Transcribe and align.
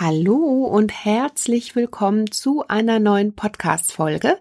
Hallo 0.00 0.64
und 0.64 0.92
herzlich 0.92 1.74
willkommen 1.74 2.30
zu 2.30 2.64
einer 2.68 3.00
neuen 3.00 3.34
Podcast-Folge. 3.34 4.38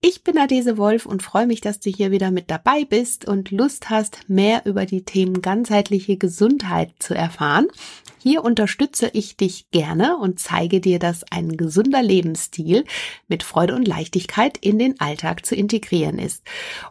Ich 0.00 0.24
bin 0.24 0.36
Adese 0.36 0.76
Wolf 0.76 1.06
und 1.06 1.22
freue 1.22 1.46
mich, 1.46 1.60
dass 1.60 1.78
du 1.78 1.88
hier 1.88 2.10
wieder 2.10 2.32
mit 2.32 2.50
dabei 2.50 2.84
bist 2.84 3.24
und 3.24 3.52
Lust 3.52 3.90
hast, 3.90 4.28
mehr 4.28 4.66
über 4.66 4.86
die 4.86 5.04
Themen 5.04 5.40
ganzheitliche 5.40 6.16
Gesundheit 6.16 6.94
zu 6.98 7.14
erfahren. 7.14 7.68
Hier 8.18 8.42
unterstütze 8.42 9.08
ich 9.12 9.36
dich 9.36 9.70
gerne 9.70 10.16
und 10.16 10.40
zeige 10.40 10.80
dir, 10.80 10.98
dass 10.98 11.22
ein 11.30 11.56
gesunder 11.56 12.02
Lebensstil 12.02 12.84
mit 13.28 13.44
Freude 13.44 13.76
und 13.76 13.86
Leichtigkeit 13.86 14.58
in 14.58 14.80
den 14.80 14.98
Alltag 14.98 15.46
zu 15.46 15.54
integrieren 15.54 16.18
ist. 16.18 16.42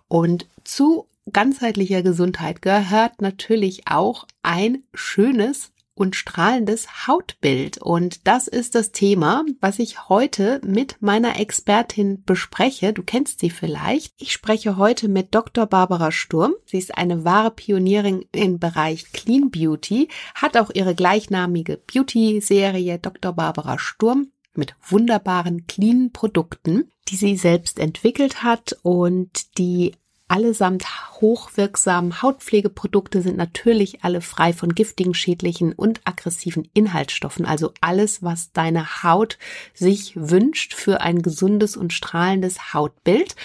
Und 0.08 0.48
zu 0.64 1.08
ganzheitlicher 1.34 2.04
Gesundheit 2.04 2.62
gehört 2.62 3.22
natürlich 3.22 3.90
auch 3.90 4.26
ein 4.44 4.84
schönes 4.94 5.74
und 5.98 6.16
strahlendes 6.16 7.08
Hautbild. 7.08 7.80
Und 7.80 8.28
das 8.28 8.48
ist 8.48 8.76
das 8.76 8.92
Thema, 8.92 9.44
was 9.60 9.80
ich 9.80 10.10
heute 10.10 10.62
mit 10.64 10.98
meiner 11.02 11.40
Expertin 11.40 12.24
bespreche. 12.24 12.94
Du 12.94 13.04
kennst 13.04 13.40
sie 13.40 13.50
vielleicht. 13.50 14.14
Ich 14.18 14.32
spreche 14.32 14.78
heute 14.78 15.08
mit 15.08 15.34
Dr. 15.34 15.66
Barbara 15.66 16.12
Sturm. 16.12 16.54
Sie 16.66 16.78
ist 16.78 16.98
eine 16.98 17.26
wahre 17.26 17.52
Pionierin 17.52 18.26
im 18.32 18.60
Bereich 18.60 19.12
Clean 19.12 19.50
Beauty, 19.50 20.08
hat 20.36 20.56
auch 20.56 20.70
ihre 20.74 20.94
gleichnamige 20.94 21.78
Beauty-Serie 21.78 23.00
Dr. 23.00 23.34
Barbara 23.34 23.80
Sturm 23.80 24.28
mit 24.54 24.76
wunderbaren 24.82 25.68
cleanen 25.68 26.12
Produkten, 26.12 26.92
die 27.08 27.16
sie 27.16 27.38
selbst 27.38 27.80
entwickelt 27.80 28.44
hat 28.44 28.78
und 28.82 29.58
die 29.58 29.94
Allesamt 30.30 30.86
hochwirksamen 31.22 32.22
Hautpflegeprodukte 32.22 33.22
sind 33.22 33.38
natürlich 33.38 34.04
alle 34.04 34.20
frei 34.20 34.52
von 34.52 34.76
giftigen, 34.76 35.14
schädlichen 35.14 35.72
und 35.72 36.02
aggressiven 36.04 36.68
Inhaltsstoffen. 36.74 37.46
Also 37.46 37.72
alles, 37.80 38.24
was 38.24 38.52
deine 38.52 39.04
Haut 39.04 39.38
sich 39.74 40.14
wünscht 40.16 40.74
für 40.74 41.00
ein 41.00 41.22
gesundes 41.22 41.78
und 41.78 41.94
strahlendes 41.94 42.74
Hautbild. 42.74 43.38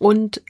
Und 0.00 0.42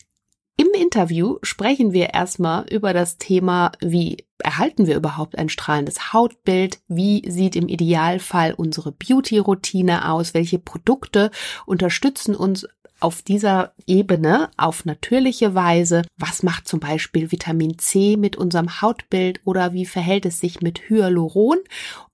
im 0.56 0.68
Interview 0.72 1.38
sprechen 1.42 1.92
wir 1.92 2.14
erstmal 2.14 2.66
über 2.72 2.92
das 2.92 3.18
Thema, 3.18 3.72
wie 3.80 4.24
erhalten 4.38 4.86
wir 4.86 4.96
überhaupt 4.96 5.36
ein 5.36 5.48
strahlendes 5.48 6.12
Hautbild? 6.12 6.80
Wie 6.88 7.28
sieht 7.28 7.56
im 7.56 7.68
Idealfall 7.68 8.54
unsere 8.54 8.92
Beauty-Routine 8.92 10.10
aus? 10.10 10.32
Welche 10.32 10.58
Produkte 10.58 11.30
unterstützen 11.66 12.34
uns 12.36 12.66
auf 13.00 13.22
dieser 13.22 13.72
Ebene 13.86 14.50
auf 14.56 14.84
natürliche 14.84 15.54
Weise. 15.54 16.02
Was 16.16 16.42
macht 16.42 16.68
zum 16.68 16.80
Beispiel 16.80 17.32
Vitamin 17.32 17.78
C 17.78 18.16
mit 18.16 18.36
unserem 18.36 18.80
Hautbild 18.80 19.40
oder 19.44 19.72
wie 19.72 19.86
verhält 19.86 20.26
es 20.26 20.40
sich 20.40 20.60
mit 20.60 20.88
Hyaluron? 20.88 21.58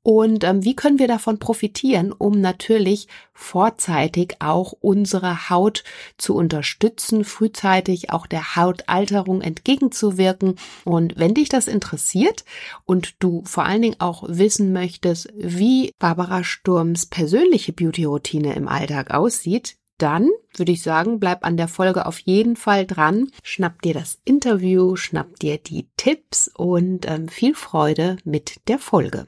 Und 0.02 0.44
ähm, 0.44 0.64
wie 0.64 0.74
können 0.74 0.98
wir 0.98 1.08
davon 1.08 1.38
profitieren, 1.38 2.12
um 2.12 2.40
natürlich 2.40 3.06
vorzeitig 3.34 4.36
auch 4.40 4.72
unsere 4.80 5.50
Haut 5.50 5.84
zu 6.16 6.34
unterstützen, 6.34 7.24
frühzeitig 7.24 8.10
auch 8.10 8.26
der 8.26 8.56
Hautalterung 8.56 9.42
entgegenzuwirken. 9.42 10.56
Und 10.84 11.18
wenn 11.18 11.34
dich 11.34 11.50
das 11.50 11.68
interessiert 11.68 12.44
und 12.86 13.14
du 13.18 13.42
vor 13.44 13.66
allen 13.66 13.82
Dingen 13.82 14.00
auch 14.00 14.24
wissen 14.26 14.72
möchtest, 14.72 15.28
wie 15.36 15.92
Barbara 15.98 16.44
Sturms 16.44 17.04
persönliche 17.04 17.74
Beauty-Routine 17.74 18.54
im 18.54 18.68
Alltag 18.68 19.12
aussieht, 19.12 19.76
dann 19.98 20.30
würde 20.56 20.72
ich 20.72 20.82
sagen, 20.82 21.20
bleib 21.20 21.44
an 21.44 21.56
der 21.56 21.68
Folge 21.68 22.06
auf 22.06 22.18
jeden 22.18 22.56
Fall 22.56 22.86
dran. 22.86 23.30
Schnapp 23.42 23.82
dir 23.82 23.94
das 23.94 24.18
Interview, 24.24 24.96
schnapp 24.96 25.38
dir 25.38 25.58
die 25.58 25.88
Tipps 25.96 26.50
und 26.54 27.10
ähm, 27.10 27.28
viel 27.28 27.54
Freude 27.54 28.16
mit 28.24 28.60
der 28.68 28.78
Folge. 28.78 29.26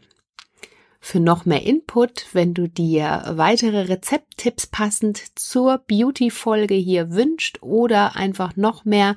Für 1.04 1.18
noch 1.18 1.44
mehr 1.46 1.64
Input, 1.64 2.26
wenn 2.32 2.54
du 2.54 2.68
dir 2.68 3.24
weitere 3.26 3.88
Rezepttipps 3.88 4.68
passend 4.68 5.20
zur 5.36 5.78
Beauty-Folge 5.78 6.74
hier 6.74 7.10
wünscht 7.10 7.58
oder 7.60 8.14
einfach 8.14 8.54
noch 8.54 8.84
mehr 8.84 9.16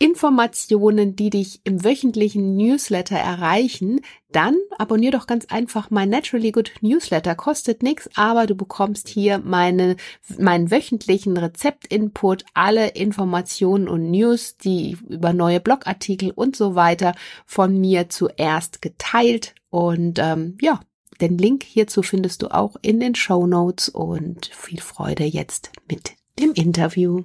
Informationen, 0.00 1.16
die 1.16 1.30
dich 1.30 1.60
im 1.64 1.82
wöchentlichen 1.82 2.56
Newsletter 2.56 3.16
erreichen, 3.16 4.00
dann 4.30 4.56
abonnier 4.78 5.10
doch 5.10 5.26
ganz 5.26 5.46
einfach 5.46 5.90
mein 5.90 6.08
Naturally 6.08 6.52
Good 6.52 6.72
Newsletter. 6.82 7.34
Kostet 7.34 7.82
nichts, 7.82 8.08
aber 8.14 8.46
du 8.46 8.54
bekommst 8.54 9.08
hier 9.08 9.38
meine, 9.38 9.96
meinen 10.38 10.70
wöchentlichen 10.70 11.36
Rezeptinput, 11.36 12.44
alle 12.54 12.88
Informationen 12.90 13.88
und 13.88 14.10
News, 14.10 14.56
die 14.56 14.96
über 15.08 15.32
neue 15.32 15.60
Blogartikel 15.60 16.30
und 16.30 16.54
so 16.54 16.76
weiter 16.76 17.14
von 17.44 17.80
mir 17.80 18.08
zuerst 18.08 18.80
geteilt. 18.80 19.54
Und 19.70 20.20
ähm, 20.20 20.58
ja, 20.60 20.80
den 21.20 21.36
Link 21.38 21.64
hierzu 21.64 22.02
findest 22.02 22.42
du 22.42 22.54
auch 22.54 22.76
in 22.82 23.00
den 23.00 23.16
Show 23.16 23.48
Notes 23.48 23.88
und 23.88 24.46
viel 24.54 24.80
Freude 24.80 25.24
jetzt 25.24 25.72
mit 25.88 26.12
dem 26.38 26.52
Interview. 26.52 27.24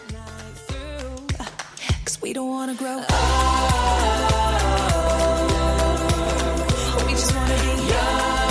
We 2.21 2.33
don't 2.33 2.49
wanna 2.49 2.75
grow 2.75 2.97
young. 7.87 8.41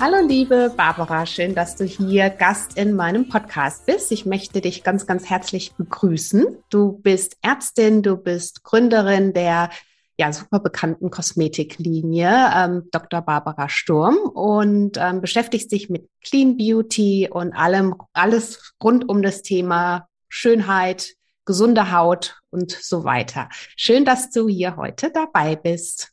Hallo 0.00 0.26
liebe 0.26 0.72
Barbara, 0.76 1.26
schön, 1.26 1.54
dass 1.54 1.76
du 1.76 1.84
hier 1.84 2.28
Gast 2.28 2.76
in 2.76 2.94
meinem 2.94 3.28
Podcast 3.28 3.86
bist. 3.86 4.10
Ich 4.10 4.26
möchte 4.26 4.60
dich 4.60 4.82
ganz, 4.82 5.06
ganz 5.06 5.30
herzlich 5.30 5.74
begrüßen. 5.76 6.58
Du 6.70 6.98
bist 6.98 7.36
Ärztin, 7.40 8.02
du 8.02 8.16
bist 8.16 8.64
Gründerin 8.64 9.32
der 9.32 9.70
ja, 10.18 10.32
super 10.32 10.58
bekannten 10.58 11.10
Kosmetiklinie 11.10 12.50
ähm, 12.54 12.88
Dr. 12.90 13.22
Barbara 13.22 13.68
Sturm 13.68 14.16
und 14.16 14.96
ähm, 14.98 15.20
beschäftigst 15.20 15.70
dich 15.70 15.88
mit 15.88 16.08
Clean 16.24 16.56
Beauty 16.56 17.28
und 17.30 17.52
allem, 17.52 17.94
alles 18.12 18.74
rund 18.82 19.08
um 19.08 19.22
das 19.22 19.42
Thema 19.42 20.08
Schönheit, 20.34 21.14
gesunde 21.44 21.92
Haut 21.92 22.40
und 22.48 22.70
so 22.70 23.04
weiter. 23.04 23.50
Schön, 23.76 24.06
dass 24.06 24.30
du 24.30 24.48
hier 24.48 24.76
heute 24.76 25.10
dabei 25.12 25.56
bist. 25.56 26.10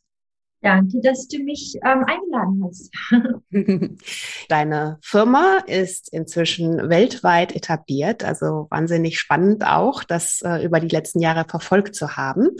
Danke, 0.60 1.00
dass 1.02 1.26
du 1.26 1.38
mich 1.38 1.78
ähm, 1.82 2.04
eingeladen 2.04 2.62
hast. 2.66 2.90
Deine 4.50 4.98
Firma 5.00 5.62
ist 5.66 6.12
inzwischen 6.12 6.90
weltweit 6.90 7.56
etabliert, 7.56 8.22
also 8.22 8.66
wahnsinnig 8.68 9.18
spannend 9.18 9.66
auch, 9.66 10.04
das 10.04 10.42
äh, 10.42 10.62
über 10.62 10.80
die 10.80 10.94
letzten 10.94 11.20
Jahre 11.20 11.46
verfolgt 11.48 11.94
zu 11.94 12.18
haben. 12.18 12.50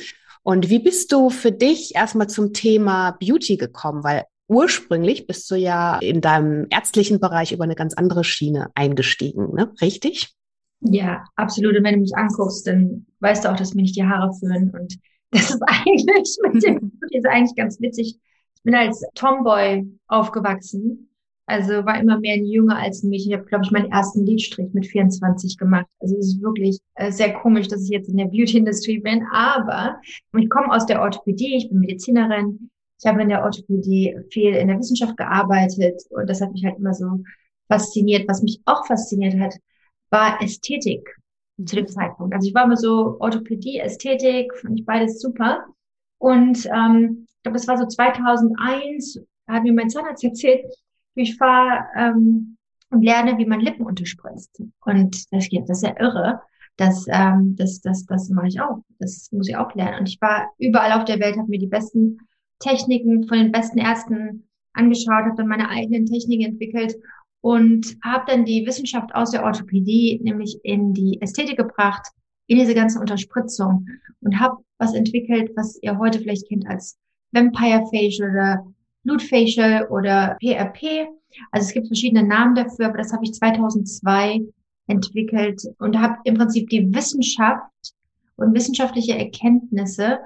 Und 0.42 0.70
wie 0.70 0.78
bist 0.78 1.12
du 1.12 1.28
für 1.28 1.52
dich 1.52 1.94
erstmal 1.94 2.28
zum 2.28 2.54
Thema 2.54 3.18
Beauty 3.20 3.58
gekommen? 3.58 4.02
Weil 4.02 4.24
ursprünglich 4.48 5.26
bist 5.26 5.50
du 5.50 5.56
ja 5.56 5.98
in 5.98 6.22
deinem 6.22 6.68
ärztlichen 6.70 7.20
Bereich 7.20 7.52
über 7.52 7.64
eine 7.64 7.74
ganz 7.74 7.92
andere 7.92 8.24
Schiene 8.24 8.70
eingestiegen, 8.74 9.54
ne? 9.54 9.74
Richtig? 9.82 10.34
Ja, 10.80 11.24
absolut. 11.36 11.76
Und 11.76 11.84
wenn 11.84 11.94
du 11.94 12.00
mich 12.00 12.16
anguckst, 12.16 12.66
dann 12.66 13.06
weißt 13.20 13.44
du 13.44 13.50
auch, 13.50 13.56
dass 13.56 13.74
mir 13.74 13.82
nicht 13.82 13.96
die 13.96 14.04
Haare 14.04 14.32
führen. 14.34 14.70
Und 14.70 14.98
das 15.30 15.50
ist 15.50 15.62
eigentlich 15.66 16.36
mit 16.42 16.62
dem, 16.64 16.92
das 17.00 17.10
ist 17.12 17.26
eigentlich 17.26 17.56
ganz 17.56 17.80
witzig. 17.80 18.18
Ich 18.54 18.62
bin 18.62 18.74
als 18.74 19.02
Tomboy 19.14 19.86
aufgewachsen. 20.08 21.06
Also 21.46 21.84
war 21.84 21.98
immer 22.00 22.20
mehr 22.20 22.34
ein 22.34 22.46
Junge 22.46 22.76
als 22.76 23.02
ein 23.02 23.10
Mädchen. 23.10 23.32
Ich 23.32 23.36
habe, 23.36 23.46
glaube 23.46 23.64
ich, 23.64 23.72
meinen 23.72 23.90
ersten 23.90 24.24
Lidstrich 24.24 24.72
mit 24.72 24.86
24 24.86 25.58
gemacht. 25.58 25.86
Also 25.98 26.16
es 26.16 26.28
ist 26.28 26.42
wirklich 26.42 26.78
äh, 26.94 27.10
sehr 27.10 27.32
komisch, 27.32 27.66
dass 27.66 27.82
ich 27.82 27.90
jetzt 27.90 28.08
in 28.08 28.18
der 28.18 28.26
Beauty-Industrie 28.26 29.00
bin. 29.00 29.24
Aber 29.32 30.00
ich 30.38 30.48
komme 30.48 30.72
aus 30.72 30.86
der 30.86 31.02
Orthopädie, 31.02 31.56
ich 31.56 31.68
bin 31.68 31.80
Medizinerin. 31.80 32.70
Ich 33.00 33.06
habe 33.06 33.22
in 33.22 33.30
der 33.30 33.42
Orthopädie 33.42 34.16
viel 34.30 34.54
in 34.54 34.68
der 34.68 34.78
Wissenschaft 34.78 35.16
gearbeitet 35.16 36.00
und 36.10 36.28
das 36.28 36.40
hat 36.40 36.52
mich 36.52 36.64
halt 36.64 36.78
immer 36.78 36.94
so 36.94 37.20
fasziniert. 37.68 38.28
Was 38.28 38.42
mich 38.42 38.60
auch 38.66 38.86
fasziniert 38.86 39.36
hat, 39.40 39.54
war 40.10 40.42
Ästhetik 40.42 41.16
zu 41.64 41.76
dem 41.76 41.88
Zeitpunkt. 41.88 42.34
Also 42.34 42.48
ich 42.48 42.54
war 42.54 42.64
immer 42.64 42.76
so 42.76 43.16
Orthopädie, 43.20 43.78
Ästhetik, 43.78 44.54
fand 44.56 44.78
ich 44.78 44.86
beides 44.86 45.20
super. 45.20 45.66
Und 46.18 46.66
ähm, 46.66 47.26
ich 47.26 47.42
glaube, 47.42 47.58
das 47.58 47.68
war 47.68 47.78
so 47.78 47.86
2001, 47.86 49.20
da 49.46 49.54
hat 49.54 49.62
mir 49.62 49.72
mein 49.72 49.90
Zahnarzt 49.90 50.24
erzählt, 50.24 50.64
ich 51.14 51.36
fahre 51.36 51.84
ähm, 51.96 52.56
und 52.90 53.02
lerne, 53.02 53.38
wie 53.38 53.46
man 53.46 53.60
Lippen 53.60 53.86
unterspritzt. 53.86 54.62
Und 54.84 55.14
das, 55.30 55.48
das 55.50 55.82
ist 55.82 55.82
ja 55.82 55.94
irre. 56.00 56.40
Das, 56.76 57.06
ähm, 57.08 57.56
das, 57.56 57.80
das, 57.80 58.06
das 58.06 58.30
mache 58.30 58.48
ich 58.48 58.60
auch. 58.60 58.78
Das 58.98 59.30
muss 59.32 59.48
ich 59.48 59.56
auch 59.56 59.74
lernen. 59.74 60.00
Und 60.00 60.08
ich 60.08 60.20
war 60.20 60.48
überall 60.58 60.92
auf 60.92 61.04
der 61.04 61.20
Welt, 61.20 61.36
habe 61.36 61.48
mir 61.48 61.58
die 61.58 61.66
besten 61.66 62.18
Techniken 62.58 63.26
von 63.28 63.38
den 63.38 63.52
besten 63.52 63.78
Ärzten 63.78 64.48
angeschaut, 64.72 65.24
habe 65.24 65.36
dann 65.36 65.48
meine 65.48 65.68
eigenen 65.68 66.06
Techniken 66.06 66.52
entwickelt 66.52 66.96
und 67.40 67.96
habe 68.04 68.24
dann 68.26 68.44
die 68.44 68.66
Wissenschaft 68.66 69.14
aus 69.14 69.30
der 69.30 69.44
Orthopädie 69.44 70.20
nämlich 70.22 70.58
in 70.62 70.92
die 70.92 71.20
Ästhetik 71.20 71.56
gebracht, 71.56 72.06
in 72.46 72.58
diese 72.58 72.74
ganze 72.74 72.98
Unterspritzung 72.98 73.86
und 74.20 74.38
habe 74.38 74.58
was 74.78 74.94
entwickelt, 74.94 75.52
was 75.56 75.78
ihr 75.82 75.98
heute 75.98 76.18
vielleicht 76.18 76.48
kennt 76.48 76.66
als 76.66 76.98
Vampire 77.32 77.84
Facial 77.90 78.30
oder 78.30 78.66
Blood 79.04 79.22
Facial 79.22 79.86
oder 79.88 80.36
PRP. 80.40 81.08
Also 81.52 81.68
es 81.68 81.72
gibt 81.72 81.86
verschiedene 81.86 82.26
Namen 82.26 82.54
dafür, 82.54 82.86
aber 82.86 82.98
das 82.98 83.12
habe 83.12 83.24
ich 83.24 83.32
2002 83.34 84.40
entwickelt 84.88 85.62
und 85.78 85.98
habe 86.00 86.16
im 86.24 86.34
Prinzip 86.34 86.68
die 86.68 86.92
Wissenschaft 86.92 87.94
und 88.36 88.54
wissenschaftliche 88.54 89.16
Erkenntnisse 89.16 90.18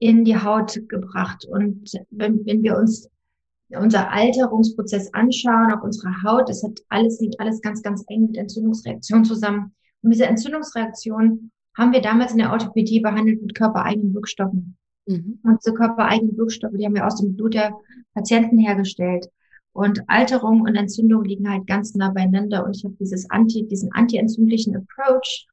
in 0.00 0.24
die 0.24 0.36
Haut 0.36 0.80
gebracht. 0.88 1.46
Und 1.48 1.90
wenn, 2.10 2.44
wenn 2.44 2.62
wir 2.62 2.76
uns 2.76 3.08
unser 3.70 4.10
Alterungsprozess 4.10 5.12
anschauen 5.12 5.72
auf 5.72 5.82
unserer 5.82 6.22
Haut, 6.22 6.48
das 6.48 6.62
hat 6.62 6.80
alles, 6.88 7.20
liegt 7.20 7.38
alles 7.38 7.60
ganz, 7.60 7.82
ganz 7.82 8.04
eng 8.08 8.26
mit 8.26 8.36
Entzündungsreaktionen 8.36 9.24
zusammen. 9.24 9.74
Und 10.02 10.10
diese 10.10 10.26
Entzündungsreaktion 10.26 11.50
haben 11.76 11.92
wir 11.92 12.00
damals 12.00 12.32
in 12.32 12.38
der 12.38 12.50
Orthopädie 12.50 13.00
behandelt 13.00 13.42
mit 13.42 13.54
körpereigenen 13.54 14.14
Wirkstoffen. 14.14 14.76
Mhm. 15.06 15.40
Und 15.42 15.58
diese 15.62 15.74
körpereigenen 15.74 16.36
Wirkstoffe, 16.36 16.72
die 16.78 16.84
haben 16.84 16.94
wir 16.94 17.06
aus 17.06 17.20
dem 17.20 17.36
Blut 17.36 17.54
der 17.54 17.72
Patienten 18.14 18.58
hergestellt. 18.58 19.28
Und 19.72 20.02
Alterung 20.08 20.62
und 20.62 20.74
Entzündung 20.74 21.24
liegen 21.24 21.48
halt 21.48 21.66
ganz 21.66 21.94
nah 21.94 22.10
beieinander. 22.10 22.64
Und 22.64 22.76
ich 22.76 22.84
habe 22.84 22.96
dieses 22.98 23.30
Anti, 23.30 23.68
diesen 23.68 23.92
anti-entzündlichen 23.92 24.76
Approach 24.76 25.46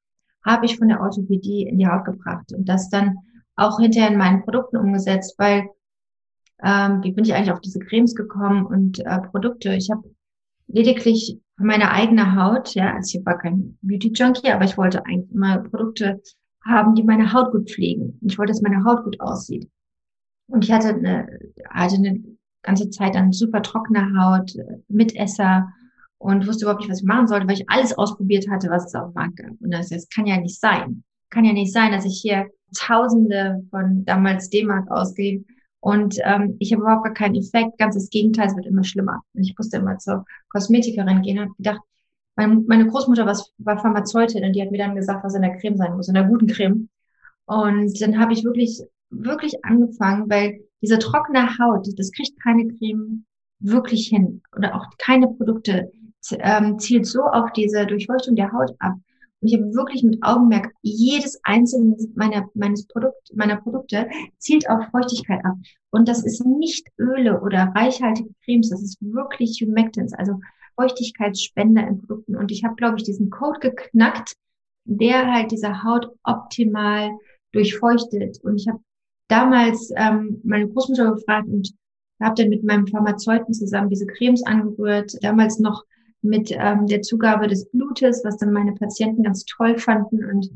habe 0.43 0.65
ich 0.65 0.77
von 0.77 0.87
der 0.87 1.01
Orthopädie 1.01 1.63
in 1.63 1.77
die 1.77 1.87
Haut 1.87 2.05
gebracht 2.05 2.53
und 2.53 2.69
das 2.69 2.89
dann 2.89 3.17
auch 3.55 3.79
hinterher 3.79 4.11
in 4.11 4.17
meinen 4.17 4.43
Produkten 4.43 4.77
umgesetzt, 4.77 5.35
weil 5.37 5.67
ähm, 6.63 7.03
wie 7.03 7.11
bin 7.11 7.25
ich 7.25 7.33
eigentlich 7.33 7.51
auf 7.51 7.61
diese 7.61 7.79
Cremes 7.79 8.15
gekommen 8.15 8.65
und 8.65 8.99
äh, 8.99 9.19
Produkte? 9.21 9.73
Ich 9.73 9.89
habe 9.91 10.09
lediglich 10.67 11.39
meine 11.57 11.91
eigene 11.91 12.35
Haut, 12.35 12.75
ja, 12.75 12.93
also 12.93 13.17
ich 13.17 13.25
war 13.25 13.37
kein 13.37 13.77
Beauty-Junkie, 13.81 14.51
aber 14.51 14.65
ich 14.65 14.77
wollte 14.77 15.05
eigentlich 15.05 15.31
immer 15.31 15.59
Produkte 15.59 16.21
haben, 16.65 16.95
die 16.95 17.03
meine 17.03 17.31
Haut 17.31 17.51
gut 17.51 17.69
pflegen. 17.69 18.19
Ich 18.21 18.37
wollte, 18.37 18.51
dass 18.51 18.61
meine 18.61 18.83
Haut 18.83 19.03
gut 19.03 19.19
aussieht. 19.19 19.69
Und 20.47 20.63
ich 20.63 20.71
hatte 20.71 20.89
eine, 20.89 21.27
hatte 21.69 21.95
eine 21.95 22.23
ganze 22.61 22.89
Zeit 22.89 23.15
dann 23.15 23.31
super 23.31 23.61
trockene 23.61 24.19
Haut, 24.19 24.55
äh, 24.55 24.79
mit 24.87 25.15
Esser 25.15 25.69
und 26.17 26.47
wusste 26.47 26.65
überhaupt 26.65 26.81
nicht, 26.81 26.91
was 26.91 27.01
ich 27.01 27.07
machen 27.07 27.27
sollte, 27.27 27.47
weil 27.47 27.55
ich 27.55 27.69
alles 27.69 27.97
ausprobiert 27.97 28.49
hatte, 28.49 28.69
was 28.69 28.87
es 28.87 28.95
auf 28.95 29.11
dem 29.11 29.13
Markt 29.13 29.37
gab. 29.37 29.51
Und 29.61 29.71
das, 29.71 29.89
das 29.89 30.09
kann 30.09 30.25
ja 30.25 30.37
nicht 30.37 30.59
sein. 30.59 31.03
Kann 31.29 31.45
ja 31.45 31.53
nicht 31.53 31.73
sein, 31.73 31.91
dass 31.91 32.05
ich 32.05 32.19
hier 32.21 32.47
Tausende 32.77 33.63
von 33.69 34.03
damals 34.05 34.49
D-Mark 34.49 34.89
ausgebe 34.89 35.45
und 35.85 36.17
ähm, 36.23 36.55
ich 36.57 36.73
habe 36.73 36.81
überhaupt 36.81 37.03
gar 37.03 37.13
keinen 37.13 37.35
Effekt. 37.35 37.77
Ganz 37.77 37.93
das 37.93 38.09
Gegenteil, 38.09 38.47
es 38.47 38.55
wird 38.55 38.65
immer 38.65 38.83
schlimmer. 38.83 39.21
Und 39.35 39.43
ich 39.43 39.53
musste 39.55 39.77
immer 39.77 39.99
zur 39.99 40.25
Kosmetikerin 40.49 41.21
gehen 41.21 41.37
und 41.37 41.55
gedacht, 41.57 41.79
meine, 42.35 42.55
meine 42.67 42.87
Großmutter 42.87 43.27
war, 43.27 43.39
war 43.59 43.77
Pharmazeutin 43.77 44.43
und 44.43 44.53
die 44.53 44.63
hat 44.63 44.71
mir 44.71 44.79
dann 44.79 44.95
gesagt, 44.95 45.23
was 45.23 45.35
in 45.35 45.43
der 45.43 45.55
Creme 45.57 45.77
sein 45.77 45.95
muss, 45.95 46.07
in 46.07 46.15
der 46.15 46.23
guten 46.23 46.47
Creme. 46.47 46.89
Und 47.45 48.01
dann 48.01 48.19
habe 48.19 48.33
ich 48.33 48.43
wirklich, 48.43 48.81
wirklich 49.11 49.63
angefangen, 49.63 50.27
weil 50.27 50.59
diese 50.81 50.97
trockene 50.97 51.55
Haut, 51.59 51.87
das 51.95 52.11
kriegt 52.11 52.41
keine 52.41 52.67
Creme 52.67 53.23
wirklich 53.59 54.07
hin 54.07 54.41
oder 54.57 54.73
auch 54.73 54.87
keine 54.97 55.27
Produkte 55.27 55.91
ähm, 56.31 56.79
zielt 56.79 57.05
so 57.05 57.21
auf 57.21 57.53
diese 57.53 57.85
Durchleuchtung 57.85 58.35
der 58.35 58.51
Haut 58.51 58.71
ab. 58.79 58.95
Und 59.41 59.49
ich 59.49 59.55
habe 59.55 59.73
wirklich 59.73 60.03
mit 60.03 60.17
Augenmerk 60.21 60.71
jedes 60.81 61.39
einzelne 61.43 61.95
meiner, 62.15 62.49
meines 62.53 62.87
Produkt, 62.87 63.31
meiner 63.35 63.57
Produkte 63.57 64.09
zielt 64.37 64.69
auf 64.69 64.85
Feuchtigkeit 64.91 65.43
ab. 65.43 65.55
Und 65.91 66.07
das 66.07 66.25
ist 66.25 66.45
nicht 66.45 66.87
Öle 66.97 67.41
oder 67.41 67.71
reichhaltige 67.75 68.29
Cremes, 68.43 68.69
das 68.69 68.81
ist 68.81 68.97
wirklich 69.01 69.61
Humectants, 69.61 70.13
also 70.13 70.39
Feuchtigkeitsspender 70.75 71.87
in 71.87 71.99
Produkten. 71.99 72.35
Und 72.35 72.51
ich 72.51 72.63
habe, 72.63 72.75
glaube 72.75 72.97
ich, 72.97 73.03
diesen 73.03 73.29
Code 73.29 73.59
geknackt, 73.59 74.35
der 74.85 75.31
halt 75.31 75.51
diese 75.51 75.83
Haut 75.83 76.09
optimal 76.23 77.11
durchfeuchtet. 77.51 78.39
Und 78.43 78.57
ich 78.57 78.67
habe 78.67 78.79
damals 79.27 79.91
ähm, 79.95 80.41
meine 80.43 80.67
Großmutter 80.67 81.13
gefragt 81.13 81.47
und 81.47 81.73
habe 82.21 82.35
dann 82.35 82.49
mit 82.49 82.63
meinem 82.63 82.87
Pharmazeuten 82.87 83.53
zusammen 83.53 83.89
diese 83.89 84.05
Cremes 84.05 84.43
angerührt. 84.45 85.11
Damals 85.21 85.59
noch 85.59 85.83
mit 86.25 86.51
ähm, 86.51 86.87
der 86.87 87.01
Zugabe 87.01 87.47
des 87.47 87.69
Blutes, 87.69 88.23
was 88.23 88.37
dann 88.37 88.51
meine 88.51 88.73
Patienten 88.73 89.23
ganz 89.23 89.45
toll 89.45 89.77
fanden 89.77 90.25
und 90.25 90.49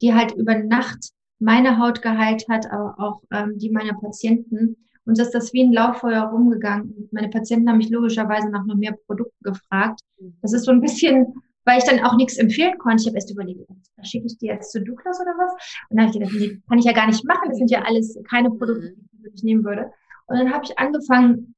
die 0.00 0.14
halt 0.14 0.32
über 0.34 0.54
Nacht 0.56 1.10
meine 1.38 1.78
Haut 1.78 2.02
geheilt 2.02 2.46
hat, 2.48 2.70
aber 2.70 2.94
auch 2.98 3.22
ähm, 3.32 3.58
die 3.58 3.70
meiner 3.70 3.94
Patienten. 3.94 4.76
Und 5.04 5.18
dass 5.18 5.30
das 5.30 5.52
wie 5.54 5.64
ein 5.64 5.72
Lauffeuer 5.72 6.24
rumgegangen. 6.24 7.08
Meine 7.12 7.30
Patienten 7.30 7.68
haben 7.68 7.78
mich 7.78 7.88
logischerweise 7.88 8.50
nach 8.50 8.66
noch 8.66 8.76
mehr 8.76 8.94
Produkten 9.06 9.42
gefragt. 9.42 10.00
Das 10.42 10.52
ist 10.52 10.64
so 10.64 10.70
ein 10.70 10.82
bisschen, 10.82 11.32
weil 11.64 11.78
ich 11.78 11.84
dann 11.84 12.00
auch 12.00 12.14
nichts 12.16 12.36
empfehlen 12.36 12.76
konnte. 12.76 13.02
Ich 13.02 13.06
habe 13.06 13.16
erst 13.16 13.30
überlegt, 13.30 13.60
schicke 14.02 14.26
ich 14.26 14.36
die 14.36 14.46
jetzt 14.46 14.70
zu 14.70 14.82
Douglas 14.82 15.18
oder 15.20 15.32
was? 15.38 15.52
Und 15.88 15.96
dann 15.96 16.06
habe 16.06 16.10
ich 16.10 16.20
gedacht, 16.20 16.34
nee, 16.38 16.60
kann 16.68 16.78
ich 16.78 16.84
ja 16.84 16.92
gar 16.92 17.06
nicht 17.06 17.24
machen. 17.24 17.48
Das 17.48 17.56
sind 17.56 17.70
ja 17.70 17.82
alles 17.82 18.18
keine 18.28 18.50
Produkte, 18.50 18.92
die 19.12 19.30
ich 19.34 19.42
nehmen 19.42 19.64
würde. 19.64 19.90
Und 20.26 20.38
dann 20.38 20.52
habe 20.52 20.64
ich 20.64 20.78
angefangen, 20.78 21.54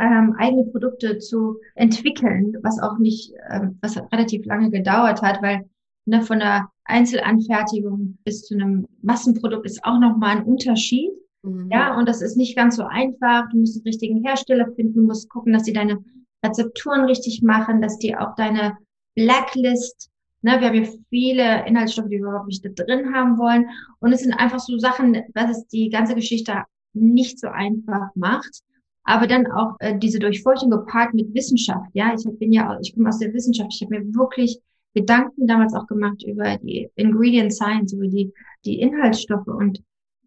ähm, 0.00 0.34
eigene 0.38 0.64
Produkte 0.64 1.18
zu 1.18 1.58
entwickeln, 1.74 2.56
was 2.62 2.80
auch 2.80 2.98
nicht, 2.98 3.32
ähm, 3.50 3.78
was 3.82 3.96
relativ 4.12 4.44
lange 4.46 4.70
gedauert 4.70 5.22
hat, 5.22 5.42
weil 5.42 5.68
ne, 6.06 6.22
von 6.22 6.38
der 6.38 6.68
Einzelanfertigung 6.84 8.18
bis 8.24 8.42
zu 8.42 8.54
einem 8.54 8.86
Massenprodukt 9.02 9.66
ist 9.66 9.84
auch 9.84 9.98
nochmal 9.98 10.38
ein 10.38 10.44
Unterschied. 10.44 11.10
Mhm. 11.42 11.68
Ja, 11.70 11.96
und 11.96 12.08
das 12.08 12.22
ist 12.22 12.36
nicht 12.36 12.56
ganz 12.56 12.76
so 12.76 12.84
einfach. 12.84 13.48
Du 13.50 13.58
musst 13.58 13.76
den 13.76 13.82
richtigen 13.82 14.24
Hersteller 14.24 14.72
finden, 14.74 14.94
du 14.94 15.06
musst 15.06 15.28
gucken, 15.28 15.52
dass 15.52 15.64
die 15.64 15.72
deine 15.72 16.02
Rezepturen 16.44 17.04
richtig 17.04 17.42
machen, 17.42 17.82
dass 17.82 17.98
die 17.98 18.16
auch 18.16 18.34
deine 18.34 18.76
Blacklist, 19.14 20.10
ne, 20.40 20.60
wir 20.60 20.68
haben 20.68 20.84
ja 20.84 20.90
viele 21.10 21.66
Inhaltsstoffe, 21.66 22.06
die 22.06 22.18
wir 22.18 22.28
überhaupt 22.28 22.48
nicht 22.48 22.64
da 22.64 22.70
drin 22.70 23.14
haben 23.14 23.38
wollen. 23.38 23.66
Und 24.00 24.12
es 24.12 24.22
sind 24.22 24.32
einfach 24.32 24.58
so 24.58 24.78
Sachen, 24.78 25.22
was 25.34 25.50
es 25.50 25.66
die 25.68 25.90
ganze 25.90 26.14
Geschichte 26.14 26.64
nicht 26.94 27.38
so 27.38 27.48
einfach 27.48 28.08
macht 28.14 28.62
aber 29.04 29.26
dann 29.26 29.46
auch 29.50 29.76
äh, 29.80 29.98
diese 29.98 30.18
Durchfeuchtung 30.18 30.70
gepaart 30.70 31.14
mit 31.14 31.34
Wissenschaft. 31.34 31.90
Ja, 31.92 32.14
ich 32.14 32.24
bin 32.38 32.52
ja, 32.52 32.78
ich 32.80 32.94
komme 32.94 33.08
aus 33.08 33.18
der 33.18 33.32
Wissenschaft. 33.32 33.72
Ich 33.74 33.82
habe 33.82 33.98
mir 33.98 34.14
wirklich 34.14 34.60
Gedanken 34.94 35.46
damals 35.46 35.74
auch 35.74 35.86
gemacht 35.86 36.22
über 36.26 36.58
die 36.58 36.90
Ingredient 36.96 37.52
Science, 37.52 37.92
über 37.92 38.06
die 38.06 38.32
die 38.64 38.80
Inhaltsstoffe 38.80 39.48
und 39.48 39.82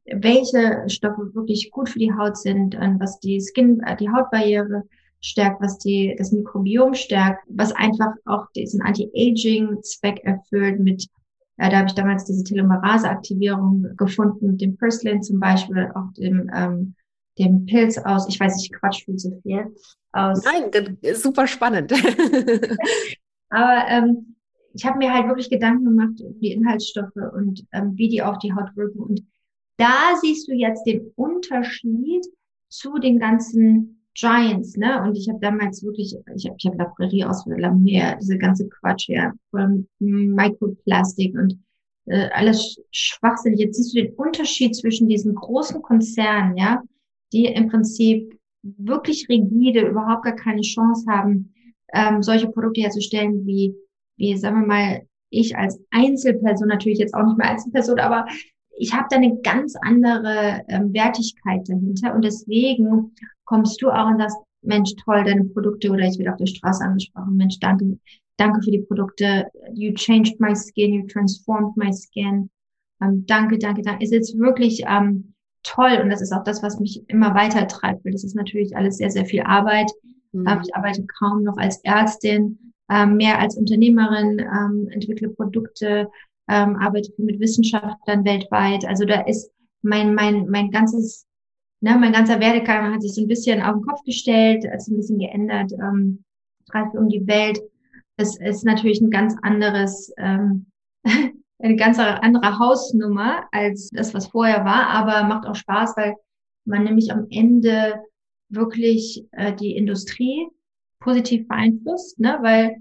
welche 0.05 0.83
Stoffe 0.87 1.33
wirklich 1.33 1.71
gut 1.71 1.89
für 1.89 1.99
die 1.99 2.13
Haut 2.13 2.37
sind, 2.37 2.75
und 2.75 2.99
was 2.99 3.19
die 3.19 3.39
Skin, 3.41 3.81
äh, 3.81 3.95
die 3.95 4.09
Hautbarriere 4.09 4.83
stärkt, 5.21 5.61
was 5.61 5.77
die 5.79 6.15
das 6.17 6.31
Mikrobiom 6.31 6.93
stärkt, 6.93 7.43
was 7.47 7.71
einfach 7.71 8.13
auch 8.25 8.45
diesen 8.55 8.81
Anti-Aging-Zweck 8.81 10.19
erfüllt 10.23 10.79
mit 10.79 11.07
ja, 11.57 11.69
da 11.69 11.77
habe 11.77 11.87
ich 11.87 11.95
damals 11.95 12.25
diese 12.25 12.43
Telomerase-Aktivierung 12.43 13.95
gefunden 13.95 14.51
mit 14.51 14.61
dem 14.61 14.75
Purslane 14.75 15.21
zum 15.21 15.39
Beispiel, 15.39 15.89
auch 15.95 16.11
dem 16.17 16.51
ähm, 16.53 16.95
dem 17.37 17.65
Pilz 17.65 17.97
aus, 17.97 18.27
ich 18.29 18.39
weiß, 18.39 18.63
ich 18.63 18.71
quatsch 18.71 19.05
viel 19.05 19.17
zu 19.17 19.39
viel. 19.41 19.75
Aus 20.11 20.43
Nein, 20.43 20.71
das 20.71 20.89
ist 21.01 21.23
super 21.23 21.47
spannend. 21.47 21.91
Aber 23.49 23.87
ähm, 23.89 24.35
ich 24.73 24.85
habe 24.85 24.97
mir 24.97 25.13
halt 25.13 25.27
wirklich 25.27 25.49
Gedanken 25.49 25.85
gemacht 25.85 26.19
über 26.19 26.39
die 26.39 26.51
Inhaltsstoffe 26.51 27.15
und 27.33 27.65
ähm, 27.71 27.93
wie 27.95 28.09
die 28.09 28.21
auf 28.21 28.37
die 28.39 28.53
Haut 28.53 28.75
wirken. 28.75 28.99
Und 28.99 29.23
da 29.77 30.15
siehst 30.21 30.47
du 30.47 30.53
jetzt 30.53 30.83
den 30.85 31.11
Unterschied 31.15 32.25
zu 32.69 32.97
den 32.97 33.19
ganzen 33.19 34.05
Giants, 34.13 34.77
ne? 34.77 35.01
Und 35.03 35.17
ich 35.17 35.27
habe 35.27 35.39
damals 35.39 35.83
wirklich, 35.83 36.15
ich 36.35 36.45
habe 36.45 36.55
ich 36.57 36.65
hab 36.65 36.77
La 36.77 36.85
Prairie 36.85 37.25
aus 37.25 37.45
La 37.45 37.71
Mer, 37.71 38.17
diese 38.21 38.37
ganze 38.37 38.67
Quatsch 38.69 39.09
ja, 39.09 39.33
von 39.51 39.87
Mikroplastik 39.99 41.35
und 41.37 41.59
äh, 42.05 42.29
alles 42.33 42.81
Schwachsinn. 42.91 43.57
Jetzt 43.57 43.77
siehst 43.77 43.93
du 43.93 44.01
den 44.01 44.13
Unterschied 44.13 44.75
zwischen 44.75 45.09
diesen 45.09 45.35
großen 45.35 45.81
Konzernen, 45.81 46.55
ja, 46.55 46.81
die 47.35 47.45
im 47.45 47.67
Prinzip 47.67 48.39
wirklich 48.63 49.27
rigide 49.29 49.81
überhaupt 49.81 50.23
gar 50.23 50.35
keine 50.35 50.61
Chance 50.61 51.05
haben, 51.09 51.53
ähm, 51.93 52.23
solche 52.23 52.47
Produkte 52.47 52.81
herzustellen, 52.81 53.45
wie, 53.45 53.75
wie, 54.17 54.35
sagen 54.37 54.61
wir 54.61 54.67
mal, 54.67 55.01
ich 55.29 55.55
als 55.57 55.79
Einzelperson, 55.91 56.69
natürlich 56.69 56.99
jetzt 56.99 57.13
auch 57.13 57.25
nicht 57.25 57.37
mehr 57.37 57.49
Einzelperson, 57.49 57.99
aber 57.99 58.25
ich 58.77 58.93
habe 58.93 59.07
da 59.09 59.17
eine 59.17 59.37
ganz 59.41 59.75
andere 59.81 60.61
ähm, 60.69 60.93
Wertigkeit 60.93 61.67
dahinter 61.67 62.15
und 62.15 62.23
deswegen 62.23 63.11
kommst 63.43 63.81
du 63.81 63.89
auch 63.89 64.07
und 64.07 64.19
sagst, 64.19 64.37
Mensch, 64.61 64.93
toll, 65.03 65.23
deine 65.25 65.43
Produkte 65.43 65.91
oder 65.91 66.07
ich 66.07 66.17
werde 66.17 66.31
auf 66.31 66.37
der 66.37 66.47
Straße 66.47 66.83
angesprochen, 66.83 67.35
Mensch, 67.35 67.59
danke, 67.59 67.99
danke 68.37 68.61
für 68.63 68.71
die 68.71 68.81
Produkte, 68.81 69.45
you 69.73 69.93
changed 69.93 70.39
my 70.39 70.55
skin, 70.55 70.93
you 70.93 71.07
transformed 71.07 71.75
my 71.75 71.91
skin, 71.93 72.49
ähm, 73.01 73.25
danke, 73.27 73.57
danke, 73.57 73.81
danke. 73.81 74.03
Ist 74.03 74.13
jetzt 74.13 74.37
wirklich 74.39 74.83
ähm, 74.87 75.34
toll 75.65 75.99
und 76.01 76.09
das 76.09 76.21
ist 76.21 76.31
auch 76.31 76.43
das, 76.43 76.63
was 76.63 76.79
mich 76.79 77.03
immer 77.09 77.33
weiter 77.35 77.67
treibt, 77.67 78.05
weil 78.05 78.13
das 78.13 78.23
ist 78.23 78.35
natürlich 78.35 78.75
alles 78.77 78.97
sehr, 78.97 79.09
sehr 79.09 79.25
viel 79.25 79.41
Arbeit. 79.41 79.91
Mhm. 80.31 80.47
Ähm, 80.47 80.61
ich 80.63 80.75
arbeite 80.75 81.05
kaum 81.19 81.43
noch 81.43 81.57
als 81.57 81.83
Ärztin, 81.83 82.73
ähm, 82.89 83.17
mehr 83.17 83.39
als 83.39 83.57
Unternehmerin, 83.57 84.39
ähm, 84.39 84.87
entwickle 84.91 85.29
Produkte, 85.29 86.09
arbeite 86.47 87.11
mit 87.17 87.39
Wissenschaftlern 87.39 88.23
weltweit. 88.23 88.85
Also 88.85 89.03
da 89.03 89.21
ist 89.21 89.49
mein, 89.81 90.13
mein, 90.13 90.47
mein 90.47 90.69
ganzes, 90.69 91.25
ne, 91.81 91.97
mein 91.97 92.13
ganzer 92.13 92.39
Werdegang 92.39 92.93
hat 92.93 93.01
sich 93.01 93.15
so 93.15 93.21
ein 93.21 93.27
bisschen 93.27 93.63
auf 93.63 93.73
den 93.73 93.81
Kopf 93.81 94.03
gestellt, 94.03 94.63
hat 94.69 94.79
sich 94.79 94.93
ein 94.93 94.97
bisschen 94.97 95.17
geändert, 95.17 95.71
ähm, 95.73 96.23
um 96.93 97.09
die 97.09 97.25
Welt. 97.25 97.59
Das 98.17 98.37
ist 98.37 98.63
natürlich 98.63 99.01
ein 99.01 99.09
ganz 99.09 99.35
anderes, 99.41 100.13
ähm, 100.17 100.67
eine 101.65 101.75
ganz 101.75 101.99
andere 101.99 102.59
Hausnummer 102.59 103.45
als 103.51 103.89
das, 103.89 104.13
was 104.13 104.27
vorher 104.27 104.65
war, 104.65 104.87
aber 104.87 105.27
macht 105.27 105.47
auch 105.47 105.55
Spaß, 105.55 105.97
weil 105.97 106.15
man 106.65 106.83
nämlich 106.83 107.11
am 107.11 107.27
Ende 107.29 108.01
wirklich 108.49 109.25
äh, 109.31 109.53
die 109.53 109.75
Industrie 109.75 110.47
positiv 110.99 111.47
beeinflusst, 111.47 112.19
ne? 112.19 112.37
weil 112.41 112.77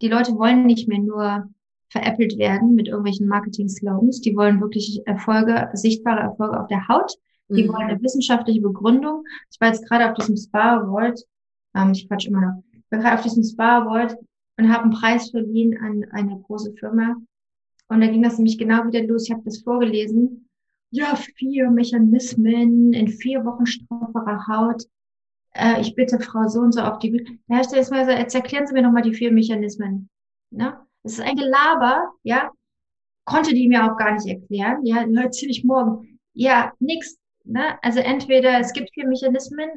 die 0.00 0.08
Leute 0.08 0.32
wollen 0.32 0.66
nicht 0.66 0.88
mehr 0.88 0.98
nur 0.98 1.48
veräppelt 1.88 2.38
werden 2.38 2.74
mit 2.74 2.88
irgendwelchen 2.88 3.28
Marketing-Slogans. 3.28 4.20
Die 4.20 4.36
wollen 4.36 4.60
wirklich 4.60 5.06
Erfolge, 5.06 5.70
sichtbare 5.74 6.20
Erfolge 6.20 6.60
auf 6.60 6.66
der 6.68 6.88
Haut. 6.88 7.12
Die 7.48 7.64
mhm. 7.64 7.68
wollen 7.68 7.88
eine 7.88 8.02
wissenschaftliche 8.02 8.60
Begründung. 8.60 9.24
Ich 9.50 9.60
war 9.60 9.68
jetzt 9.68 9.86
gerade 9.86 10.10
auf 10.10 10.14
diesem 10.14 10.36
Spa 10.36 10.80
Award, 10.80 11.20
ähm, 11.74 11.92
ich 11.92 12.08
quatsch 12.08 12.26
immer 12.26 12.40
noch, 12.40 12.62
ich 12.72 12.90
war 12.90 12.98
gerade 12.98 13.14
auf 13.14 13.22
diesem 13.22 13.44
Spa 13.44 13.82
Award 13.82 14.16
und 14.58 14.72
habe 14.72 14.84
einen 14.84 14.92
Preis 14.92 15.30
verliehen 15.30 15.78
an 15.80 16.04
eine 16.10 16.40
große 16.40 16.72
Firma. 16.72 17.16
Und 17.88 18.00
da 18.00 18.06
ging 18.06 18.22
das 18.22 18.38
nämlich 18.38 18.58
genau 18.58 18.84
wieder 18.86 19.02
los. 19.02 19.24
Ich 19.26 19.32
habe 19.32 19.42
das 19.44 19.58
vorgelesen. 19.58 20.48
Ja, 20.90 21.16
vier 21.16 21.70
Mechanismen 21.70 22.92
in 22.92 23.08
vier 23.08 23.44
Wochen 23.44 23.66
strafferer 23.66 24.46
Haut. 24.48 24.84
Äh, 25.54 25.80
ich 25.80 25.94
bitte 25.94 26.20
Frau 26.20 26.48
so 26.48 26.60
und 26.60 26.72
so 26.72 26.80
auf 26.80 26.98
die 26.98 27.10
Bühne. 27.10 27.38
Ja, 27.48 27.58
jetzt, 27.58 27.72
jetzt 27.72 28.34
erklären 28.34 28.66
Sie 28.66 28.72
mir 28.72 28.82
nochmal 28.82 29.02
die 29.02 29.14
vier 29.14 29.32
Mechanismen. 29.32 30.08
Ne? 30.50 30.78
Das 31.02 31.14
ist 31.14 31.20
ein 31.20 31.36
Gelaber, 31.36 32.12
ja. 32.22 32.50
Konnte 33.24 33.54
die 33.54 33.68
mir 33.68 33.84
auch 33.84 33.96
gar 33.96 34.14
nicht 34.14 34.26
erklären. 34.26 34.84
Ja, 34.84 35.04
erzähle 35.22 35.50
ich 35.50 35.64
morgen. 35.64 36.18
Ja, 36.32 36.72
nix. 36.78 37.18
Ne? 37.44 37.78
Also 37.82 38.00
entweder 38.00 38.60
es 38.60 38.72
gibt 38.72 38.90
vier 38.92 39.06
Mechanismen, 39.06 39.68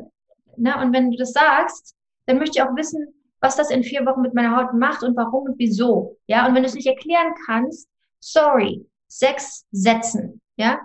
ne? 0.57 0.75
und 0.81 0.93
wenn 0.93 1.11
du 1.11 1.17
das 1.17 1.33
sagst, 1.33 1.95
dann 2.25 2.37
möchte 2.37 2.59
ich 2.59 2.63
auch 2.63 2.75
wissen, 2.75 3.07
was 3.41 3.55
das 3.55 3.71
in 3.71 3.83
vier 3.83 4.05
Wochen 4.05 4.21
mit 4.21 4.33
meiner 4.33 4.55
Haut 4.55 4.73
macht 4.73 5.03
und 5.03 5.15
warum 5.15 5.45
und 5.45 5.59
wieso. 5.59 6.17
Ja, 6.27 6.47
und 6.47 6.55
wenn 6.55 6.63
du 6.63 6.69
es 6.69 6.75
nicht 6.75 6.87
erklären 6.87 7.33
kannst, 7.45 7.88
sorry, 8.19 8.85
sechs 9.07 9.65
Sätzen. 9.71 10.41
Ja, 10.55 10.79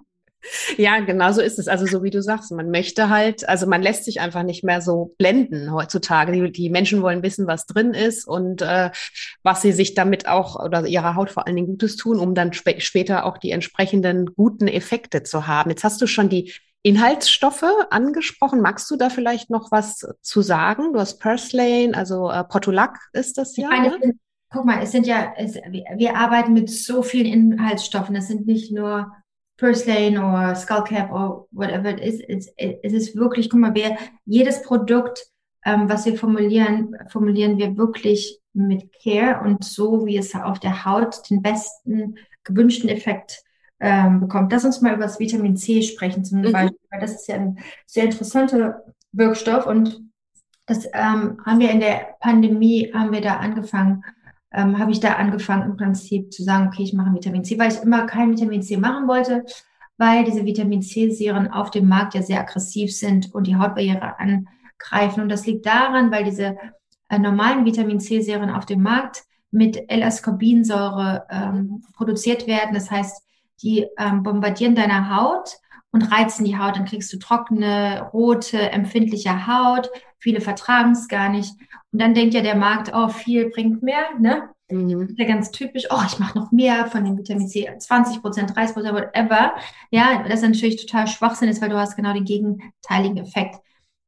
ja, 0.76 1.00
genau 1.00 1.32
so 1.32 1.40
ist 1.40 1.58
es. 1.58 1.68
Also 1.68 1.86
so 1.86 2.02
wie 2.02 2.10
du 2.10 2.22
sagst, 2.22 2.52
man 2.52 2.70
möchte 2.70 3.08
halt, 3.08 3.48
also 3.48 3.66
man 3.66 3.82
lässt 3.82 4.04
sich 4.04 4.20
einfach 4.20 4.42
nicht 4.42 4.64
mehr 4.64 4.80
so 4.80 5.14
blenden 5.18 5.72
heutzutage. 5.72 6.32
Die, 6.32 6.52
die 6.52 6.70
Menschen 6.70 7.02
wollen 7.02 7.22
wissen, 7.22 7.46
was 7.46 7.66
drin 7.66 7.94
ist 7.94 8.26
und 8.26 8.62
äh, 8.62 8.90
was 9.42 9.62
sie 9.62 9.72
sich 9.72 9.94
damit 9.94 10.28
auch 10.28 10.62
oder 10.62 10.86
ihrer 10.86 11.14
Haut 11.14 11.30
vor 11.30 11.46
allen 11.46 11.56
Dingen 11.56 11.68
Gutes 11.68 11.96
tun, 11.96 12.18
um 12.18 12.34
dann 12.34 12.52
sp 12.52 12.76
später 12.80 13.24
auch 13.24 13.38
die 13.38 13.50
entsprechenden 13.50 14.34
guten 14.34 14.68
Effekte 14.68 15.22
zu 15.22 15.46
haben. 15.46 15.70
Jetzt 15.70 15.84
hast 15.84 16.00
du 16.02 16.06
schon 16.06 16.28
die 16.28 16.52
Inhaltsstoffe 16.82 17.64
angesprochen. 17.90 18.60
Magst 18.60 18.90
du 18.90 18.96
da 18.96 19.08
vielleicht 19.08 19.48
noch 19.48 19.70
was 19.70 20.06
zu 20.20 20.42
sagen? 20.42 20.92
Du 20.92 21.00
hast 21.00 21.18
Purslane, 21.18 21.92
also 21.94 22.30
äh, 22.30 22.44
Portulac 22.44 22.98
ist 23.12 23.38
das 23.38 23.56
ja. 23.56 23.68
Meine, 23.68 23.98
ne? 23.98 24.12
Guck 24.54 24.66
mal, 24.66 24.80
es 24.80 24.92
sind 24.92 25.04
ja, 25.04 25.34
es, 25.36 25.56
wir 25.56 26.16
arbeiten 26.16 26.52
mit 26.52 26.70
so 26.70 27.02
vielen 27.02 27.26
Inhaltsstoffen. 27.26 28.14
Es 28.14 28.28
sind 28.28 28.46
nicht 28.46 28.70
nur 28.70 29.12
Purslane 29.58 30.16
oder 30.16 30.54
Skullcap 30.54 31.10
oder 31.10 31.46
whatever 31.50 31.90
it 31.90 31.98
is. 31.98 32.20
Es, 32.20 32.54
es 32.56 32.92
ist 32.92 33.16
wirklich, 33.16 33.50
guck 33.50 33.58
mal, 33.58 33.74
wir, 33.74 33.96
jedes 34.24 34.62
Produkt, 34.62 35.26
ähm, 35.64 35.88
was 35.88 36.06
wir 36.06 36.16
formulieren, 36.16 36.94
formulieren 37.08 37.58
wir 37.58 37.76
wirklich 37.76 38.38
mit 38.52 38.92
Care 39.02 39.40
und 39.44 39.64
so, 39.64 40.06
wie 40.06 40.16
es 40.16 40.32
auf 40.36 40.60
der 40.60 40.84
Haut 40.84 41.28
den 41.30 41.42
besten 41.42 42.14
gewünschten 42.44 42.88
Effekt 42.88 43.42
ähm, 43.80 44.20
bekommt. 44.20 44.52
Lass 44.52 44.64
uns 44.64 44.80
mal 44.80 44.94
über 44.94 45.02
das 45.02 45.18
Vitamin 45.18 45.56
C 45.56 45.82
sprechen 45.82 46.24
zum 46.24 46.42
mhm. 46.42 46.52
Beispiel, 46.52 46.78
weil 46.92 47.00
das 47.00 47.16
ist 47.16 47.26
ja 47.26 47.34
ein 47.34 47.58
sehr 47.86 48.04
interessanter 48.04 48.84
Wirkstoff 49.10 49.66
und 49.66 50.00
das 50.66 50.86
ähm, 50.92 51.40
haben 51.44 51.58
wir 51.58 51.70
in 51.70 51.80
der 51.80 52.14
Pandemie, 52.20 52.92
haben 52.94 53.10
wir 53.10 53.20
da 53.20 53.38
angefangen, 53.38 54.04
ähm, 54.54 54.78
habe 54.78 54.92
ich 54.92 55.00
da 55.00 55.14
angefangen 55.14 55.70
im 55.70 55.76
Prinzip 55.76 56.32
zu 56.32 56.42
sagen, 56.42 56.68
okay, 56.68 56.82
ich 56.82 56.92
mache 56.92 57.12
Vitamin 57.12 57.44
C, 57.44 57.58
weil 57.58 57.72
ich 57.72 57.82
immer 57.82 58.06
kein 58.06 58.30
Vitamin 58.30 58.62
C 58.62 58.76
machen 58.76 59.08
wollte, 59.08 59.44
weil 59.98 60.24
diese 60.24 60.44
Vitamin 60.44 60.82
C-Serien 60.82 61.50
auf 61.50 61.70
dem 61.70 61.88
Markt 61.88 62.14
ja 62.14 62.22
sehr 62.22 62.40
aggressiv 62.40 62.94
sind 62.96 63.34
und 63.34 63.46
die 63.46 63.56
Hautbarriere 63.56 64.14
angreifen. 64.18 65.22
Und 65.22 65.28
das 65.28 65.46
liegt 65.46 65.66
daran, 65.66 66.10
weil 66.10 66.24
diese 66.24 66.56
äh, 67.08 67.18
normalen 67.18 67.64
Vitamin 67.64 68.00
C-Serien 68.00 68.50
auf 68.50 68.66
dem 68.66 68.82
Markt 68.82 69.24
mit 69.50 69.88
L-Ascorbinsäure 69.88 71.26
ähm, 71.30 71.82
produziert 71.94 72.46
werden. 72.46 72.74
Das 72.74 72.90
heißt, 72.90 73.22
die 73.62 73.86
ähm, 73.98 74.22
bombardieren 74.22 74.74
deine 74.74 75.16
Haut 75.16 75.58
und 75.94 76.10
reizen 76.10 76.44
die 76.44 76.58
Haut. 76.58 76.76
Dann 76.76 76.86
kriegst 76.86 77.12
du 77.12 77.18
trockene, 77.18 78.10
rote, 78.12 78.72
empfindliche 78.72 79.46
Haut. 79.46 79.88
Viele 80.18 80.40
vertragen 80.40 80.90
es 80.90 81.06
gar 81.06 81.28
nicht. 81.28 81.54
Und 81.92 82.02
dann 82.02 82.14
denkt 82.14 82.34
ja 82.34 82.42
der 82.42 82.56
Markt, 82.56 82.90
oh, 82.92 83.08
viel 83.08 83.48
bringt 83.50 83.82
mehr, 83.82 84.06
ne? 84.18 84.50
Mhm. 84.68 85.02
Das 85.02 85.10
ist 85.10 85.18
ja 85.18 85.24
ganz 85.24 85.50
typisch, 85.52 85.84
oh, 85.90 86.02
ich 86.04 86.18
mache 86.18 86.36
noch 86.36 86.50
mehr 86.50 86.86
von 86.86 87.04
dem 87.04 87.16
Vitamin 87.16 87.46
C, 87.46 87.70
20 87.78 88.22
Prozent, 88.22 88.56
30 88.56 88.74
Prozent, 88.74 88.94
whatever. 88.94 89.54
Ja, 89.92 90.24
das 90.26 90.42
ist 90.42 90.48
natürlich 90.48 90.84
total 90.84 91.06
Schwachsinn 91.06 91.48
ist, 91.48 91.62
weil 91.62 91.68
du 91.68 91.78
hast 91.78 91.94
genau 91.94 92.12
den 92.12 92.24
gegenteiligen 92.24 93.18
Effekt. 93.18 93.60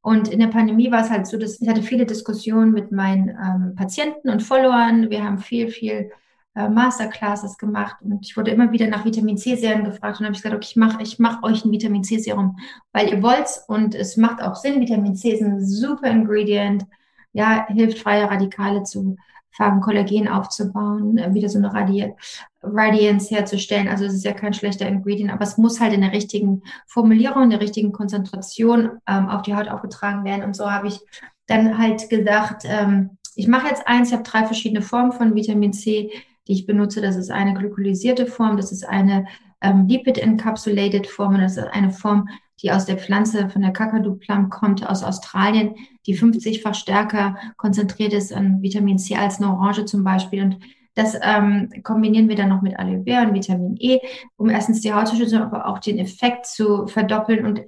Und 0.03 0.27
in 0.27 0.41
der 0.41 0.49
Pandemie 0.49 0.91
war 0.91 1.03
es 1.03 1.11
halt 1.11 1.29
so, 1.29 1.39
dass 1.39 1.61
ich 1.61 1.69
hatte 1.69 1.83
viele 1.83 2.05
Diskussionen 2.05 2.73
mit 2.73 2.91
meinen 2.91 3.29
ähm, 3.29 3.75
Patienten 3.77 4.29
und 4.29 4.43
Followern. 4.43 5.09
Wir 5.09 5.23
haben 5.23 5.39
viel, 5.39 5.69
viel 5.69 6.11
äh, 6.57 6.69
Masterclasses 6.69 7.59
gemacht 7.59 7.97
und 8.01 8.25
ich 8.25 8.37
wurde 8.37 8.51
immer 8.51 8.73
wieder 8.73 8.87
nach 8.87 9.05
Vitamin 9.05 9.37
C-Serien 9.37 9.85
gefragt 9.85 10.19
und 10.19 10.27
habe 10.27 10.35
ich 10.35 10.43
gesagt, 10.43 10.57
okay, 10.57 10.67
ich 10.71 10.77
mache 10.77 11.03
ich 11.03 11.19
mach 11.19 11.43
euch 11.43 11.65
ein 11.65 11.71
Vitamin 11.71 12.03
C-Serum, 12.03 12.59
weil 12.93 13.11
ihr 13.11 13.23
wollt's 13.23 13.63
und 13.69 13.95
es 13.95 14.17
macht 14.17 14.43
auch 14.43 14.57
Sinn. 14.57 14.81
Vitamin 14.81 15.15
C 15.15 15.33
ist 15.33 15.43
ein 15.43 15.65
super 15.65 16.09
Ingredient, 16.09 16.87
ja, 17.33 17.67
hilft 17.69 17.99
freie 17.99 18.31
Radikale 18.31 18.85
zu 18.85 19.17
fangen, 19.51 19.83
Kollagen 19.83 20.29
aufzubauen, 20.29 21.19
äh, 21.19 21.35
wieder 21.35 21.51
so 21.51 21.59
eine 21.59 21.73
Radi 21.73 22.15
Radiance 22.63 23.35
herzustellen. 23.35 23.89
Also 23.89 24.07
es 24.07 24.15
ist 24.15 24.25
ja 24.25 24.33
kein 24.33 24.55
schlechter 24.55 24.89
Ingredient, 24.89 25.31
aber 25.31 25.43
es 25.43 25.59
muss 25.59 25.79
halt 25.79 25.93
in 25.93 26.01
der 26.01 26.13
richtigen 26.13 26.63
Formulierung, 26.87 27.45
in 27.45 27.51
der 27.51 27.61
richtigen 27.61 27.93
Konzentration 27.93 28.93
ähm, 29.07 29.29
auf 29.29 29.43
die 29.43 29.55
Haut 29.55 29.69
aufgetragen 29.69 30.25
werden. 30.25 30.43
Und 30.43 30.57
so 30.57 30.71
habe 30.71 30.89
ich 30.89 31.01
dann 31.47 31.79
halt 31.79 32.09
gedacht, 32.09 32.63
ähm, 32.65 33.19
ich 33.35 33.47
mache 33.47 33.69
jetzt 33.69 33.87
eins, 33.87 34.09
ich 34.09 34.15
habe 34.15 34.25
drei 34.25 34.45
verschiedene 34.47 34.83
Formen 34.83 35.13
von 35.13 35.35
Vitamin 35.35 35.73
C 35.75 36.11
die 36.47 36.53
ich 36.53 36.67
benutze. 36.67 37.01
Das 37.01 37.17
ist 37.17 37.31
eine 37.31 37.55
glykolysierte 37.55 38.27
Form, 38.27 38.57
das 38.57 38.73
ist 38.73 38.87
eine 38.89 39.27
ähm, 39.61 39.87
Lipid-Encapsulated 39.87 41.07
Form 41.07 41.35
und 41.35 41.41
das 41.41 41.57
ist 41.57 41.65
eine 41.65 41.91
Form, 41.91 42.29
die 42.63 42.73
aus 42.73 42.87
der 42.87 42.99
Pflanze 42.99 43.51
von 43.51 43.63
der 43.63 43.73
Kakadu 43.73 44.15
Plum 44.15 44.49
kommt, 44.49 44.87
aus 44.89 45.03
Australien, 45.03 45.75
die 46.07 46.19
50-fach 46.19 46.75
stärker 46.75 47.37
konzentriert 47.57 48.13
ist 48.13 48.33
an 48.33 48.63
Vitamin 48.63 48.99
C 48.99 49.17
als 49.17 49.41
eine 49.41 49.53
Orange 49.53 49.85
zum 49.85 50.05
Beispiel. 50.05 50.43
Und 50.43 50.59
das 50.95 51.15
ähm, 51.21 51.71
kombinieren 51.83 52.29
wir 52.29 52.37
dann 52.37 52.49
noch 52.49 52.63
mit 52.63 52.79
Aloe 52.79 53.03
Vera 53.05 53.25
und 53.25 53.35
Vitamin 53.35 53.77
E, 53.79 53.99
um 54.37 54.49
erstens 54.49 54.81
die 54.81 54.93
Haut 54.93 55.09
zu 55.09 55.17
schützen, 55.17 55.43
aber 55.43 55.67
auch 55.67 55.79
den 55.79 55.99
Effekt 55.99 56.47
zu 56.47 56.87
verdoppeln. 56.87 57.45
Und 57.45 57.63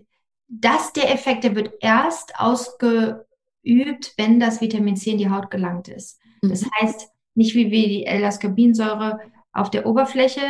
das, 0.49 0.95
der 0.95 1.13
Effekt, 1.13 1.45
der 1.45 1.55
wird 1.55 1.75
erst 1.81 2.41
ausgeübt, 2.41 4.15
wenn 4.17 4.41
das 4.41 4.63
Vitamin 4.63 4.97
C 4.97 5.11
in 5.11 5.19
die 5.19 5.31
Haut 5.31 5.51
gelangt 5.51 5.89
ist. 5.89 6.19
Das 6.41 6.63
mhm. 6.63 6.71
heißt, 6.81 7.09
nicht 7.39 7.55
wie, 7.55 7.71
wie 7.71 7.89
die 7.89 8.07
L-Ascorbinsäure 8.07 9.21
auf 9.53 9.71
der 9.71 9.87
Oberfläche 9.87 10.43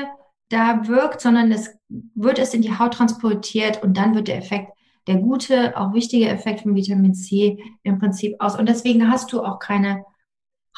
da 0.49 0.88
wirkt, 0.88 1.21
sondern 1.21 1.52
es 1.52 1.78
wird 1.88 2.38
es 2.38 2.54
in 2.54 2.62
die 2.62 2.76
Haut 2.76 2.95
transportiert 2.95 3.83
und 3.83 3.97
dann 3.97 4.14
wird 4.14 4.28
der 4.28 4.38
Effekt, 4.38 4.73
der 5.07 5.16
gute, 5.16 5.76
auch 5.76 5.92
wichtige 5.92 6.28
Effekt 6.28 6.62
von 6.62 6.75
Vitamin 6.75 7.14
C 7.14 7.59
im 7.83 7.99
Prinzip 7.99 8.37
aus. 8.40 8.59
Und 8.59 8.68
deswegen 8.68 9.11
hast 9.11 9.33
du 9.33 9.42
auch 9.42 9.59
keine 9.59 10.04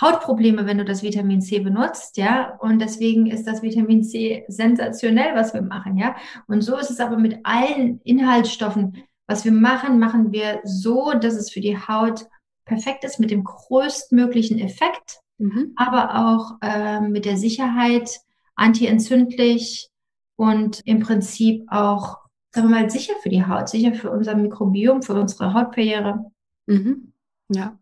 Hautprobleme, 0.01 0.67
wenn 0.67 0.79
du 0.79 0.85
das 0.85 1.03
Vitamin 1.03 1.43
C 1.43 1.61
benutzt, 1.61 2.17
ja. 2.17 2.57
Und 2.61 2.81
deswegen 2.81 3.27
ist 3.27 3.47
das 3.47 3.63
Vitamin 3.63 4.03
C 4.03 4.45
sensationell, 4.49 5.35
was 5.35 5.55
wir 5.55 5.63
machen, 5.63 5.97
ja. 5.97 6.17
Und 6.49 6.63
so 6.63 6.77
ist 6.77 6.91
es 6.91 7.01
aber 7.01 7.19
mit 7.19 7.39
allen 7.45 8.01
Inhaltsstoffen. 8.03 9.05
Was 9.29 9.45
wir 9.45 9.53
machen, 9.53 10.01
machen 10.01 10.33
wir 10.33 10.61
so, 10.65 11.13
dass 11.13 11.35
es 11.35 11.51
für 11.51 11.61
die 11.61 11.77
Haut 11.77 12.27
perfekt 12.65 13.05
ist 13.05 13.21
mit 13.21 13.31
dem 13.31 13.45
größtmöglichen 13.45 14.59
Effekt 14.59 15.21
mhm. 15.41 15.73
aber 15.77 16.27
auch 16.27 16.59
äh, 16.63 17.01
mit 17.01 17.25
der 17.25 17.37
Sicherheit 17.37 18.21
antientzündlich 18.55 19.89
und 20.37 20.81
im 20.85 21.01
Prinzip 21.01 21.67
auch, 21.71 22.19
sagen 22.53 22.69
wir 22.69 22.81
mal, 22.83 22.91
sicher 22.91 23.15
für 23.23 23.29
die 23.29 23.45
Haut, 23.45 23.69
sicher 23.69 23.93
für 23.95 24.11
unser 24.11 24.37
Mikrobiom, 24.37 25.03
für 25.03 25.15
unsere 25.15 25.55
Hautbarriere. 25.55 26.31
Mhm. 26.67 27.13
Ja, 27.49 27.79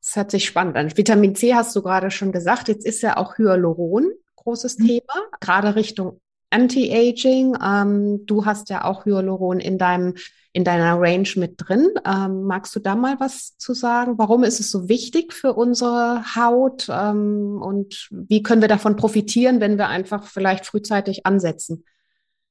das 0.00 0.16
hört 0.16 0.30
sich 0.30 0.44
spannend 0.44 0.76
an. 0.76 0.96
Vitamin 0.96 1.34
C 1.34 1.54
hast 1.54 1.74
du 1.74 1.82
gerade 1.82 2.10
schon 2.10 2.32
gesagt. 2.32 2.68
Jetzt 2.68 2.86
ist 2.86 3.02
ja 3.02 3.16
auch 3.16 3.38
Hyaluron 3.38 4.12
großes 4.42 4.78
mhm. 4.78 4.86
Thema, 4.86 5.14
gerade 5.40 5.74
Richtung 5.74 6.20
Anti-Aging. 6.50 7.56
Ähm, 7.64 8.26
du 8.26 8.44
hast 8.44 8.70
ja 8.70 8.84
auch 8.84 9.06
Hyaluron 9.06 9.60
in 9.60 9.78
deinem 9.78 10.14
in 10.52 10.64
deiner 10.64 11.00
Range 11.00 11.28
mit 11.36 11.54
drin. 11.56 11.88
Ähm, 12.06 12.42
magst 12.42 12.74
du 12.76 12.80
da 12.80 12.94
mal 12.94 13.18
was 13.18 13.56
zu 13.56 13.72
sagen? 13.74 14.18
Warum 14.18 14.44
ist 14.44 14.60
es 14.60 14.70
so 14.70 14.88
wichtig 14.88 15.32
für 15.32 15.54
unsere 15.54 16.22
Haut 16.36 16.88
ähm, 16.90 17.60
und 17.62 18.08
wie 18.10 18.42
können 18.42 18.60
wir 18.60 18.68
davon 18.68 18.96
profitieren, 18.96 19.60
wenn 19.60 19.78
wir 19.78 19.88
einfach 19.88 20.24
vielleicht 20.24 20.66
frühzeitig 20.66 21.24
ansetzen? 21.26 21.84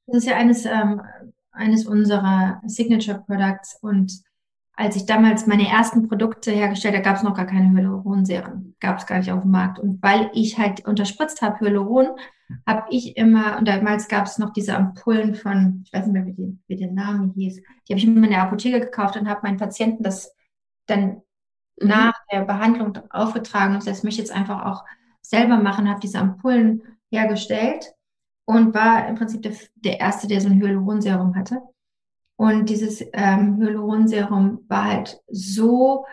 Das 0.06 0.18
ist 0.18 0.26
ja 0.26 0.36
eines, 0.36 0.64
ähm, 0.64 1.00
eines 1.52 1.86
unserer 1.86 2.60
Signature 2.66 3.22
Products 3.26 3.78
und 3.80 4.22
als 4.74 4.96
ich 4.96 5.06
damals 5.06 5.46
meine 5.46 5.68
ersten 5.68 6.08
Produkte 6.08 6.50
hergestellt 6.50 6.94
habe, 6.94 7.04
gab 7.04 7.16
es 7.16 7.22
noch 7.22 7.36
gar 7.36 7.46
keine 7.46 7.70
Hyaluronserien. 7.70 8.74
Gab 8.80 8.98
es 8.98 9.06
gar 9.06 9.18
nicht 9.18 9.30
auf 9.30 9.42
dem 9.42 9.50
Markt. 9.50 9.78
Und 9.78 10.02
weil 10.02 10.30
ich 10.32 10.58
halt 10.58 10.86
unterspritzt 10.86 11.42
habe 11.42 11.60
Hyaluron, 11.60 12.08
habe 12.66 12.84
ich 12.90 13.16
immer, 13.16 13.58
und 13.58 13.68
damals 13.68 14.08
gab 14.08 14.26
es 14.26 14.38
noch 14.38 14.50
diese 14.52 14.74
Ampullen 14.74 15.34
von, 15.34 15.82
ich 15.84 15.92
weiß 15.92 16.06
nicht 16.06 16.14
mehr, 16.14 16.26
wie, 16.26 16.32
die, 16.32 16.58
der 16.94 17.04
Name 17.04 17.32
hieß, 17.34 17.56
die 17.56 17.92
habe 17.92 17.98
ich 17.98 18.04
immer 18.04 18.24
in 18.24 18.30
der 18.30 18.42
Apotheke 18.42 18.80
gekauft 18.80 19.16
und 19.16 19.28
habe 19.28 19.40
meinen 19.42 19.58
Patienten 19.58 20.02
das 20.02 20.34
dann 20.86 21.22
mhm. 21.80 21.88
nach 21.88 22.14
der 22.30 22.44
Behandlung 22.44 22.98
aufgetragen 23.10 23.74
und 23.74 23.86
das 23.86 24.02
möchte 24.02 24.22
ich 24.22 24.28
jetzt 24.28 24.36
einfach 24.36 24.64
auch 24.64 24.84
selber 25.20 25.58
machen, 25.58 25.88
habe 25.88 26.00
diese 26.00 26.18
Ampullen 26.18 26.82
hergestellt 27.10 27.94
und 28.44 28.74
war 28.74 29.08
im 29.08 29.14
Prinzip 29.14 29.42
der, 29.42 29.52
der 29.76 30.00
Erste, 30.00 30.26
der 30.26 30.40
so 30.40 30.48
ein 30.48 30.60
Hyaluronserum 30.60 31.36
hatte. 31.36 31.62
Und 32.36 32.68
dieses 32.68 33.04
ähm, 33.12 33.58
Hyaluronserum 33.58 34.64
war 34.68 34.84
halt 34.84 35.20
so 35.28 36.04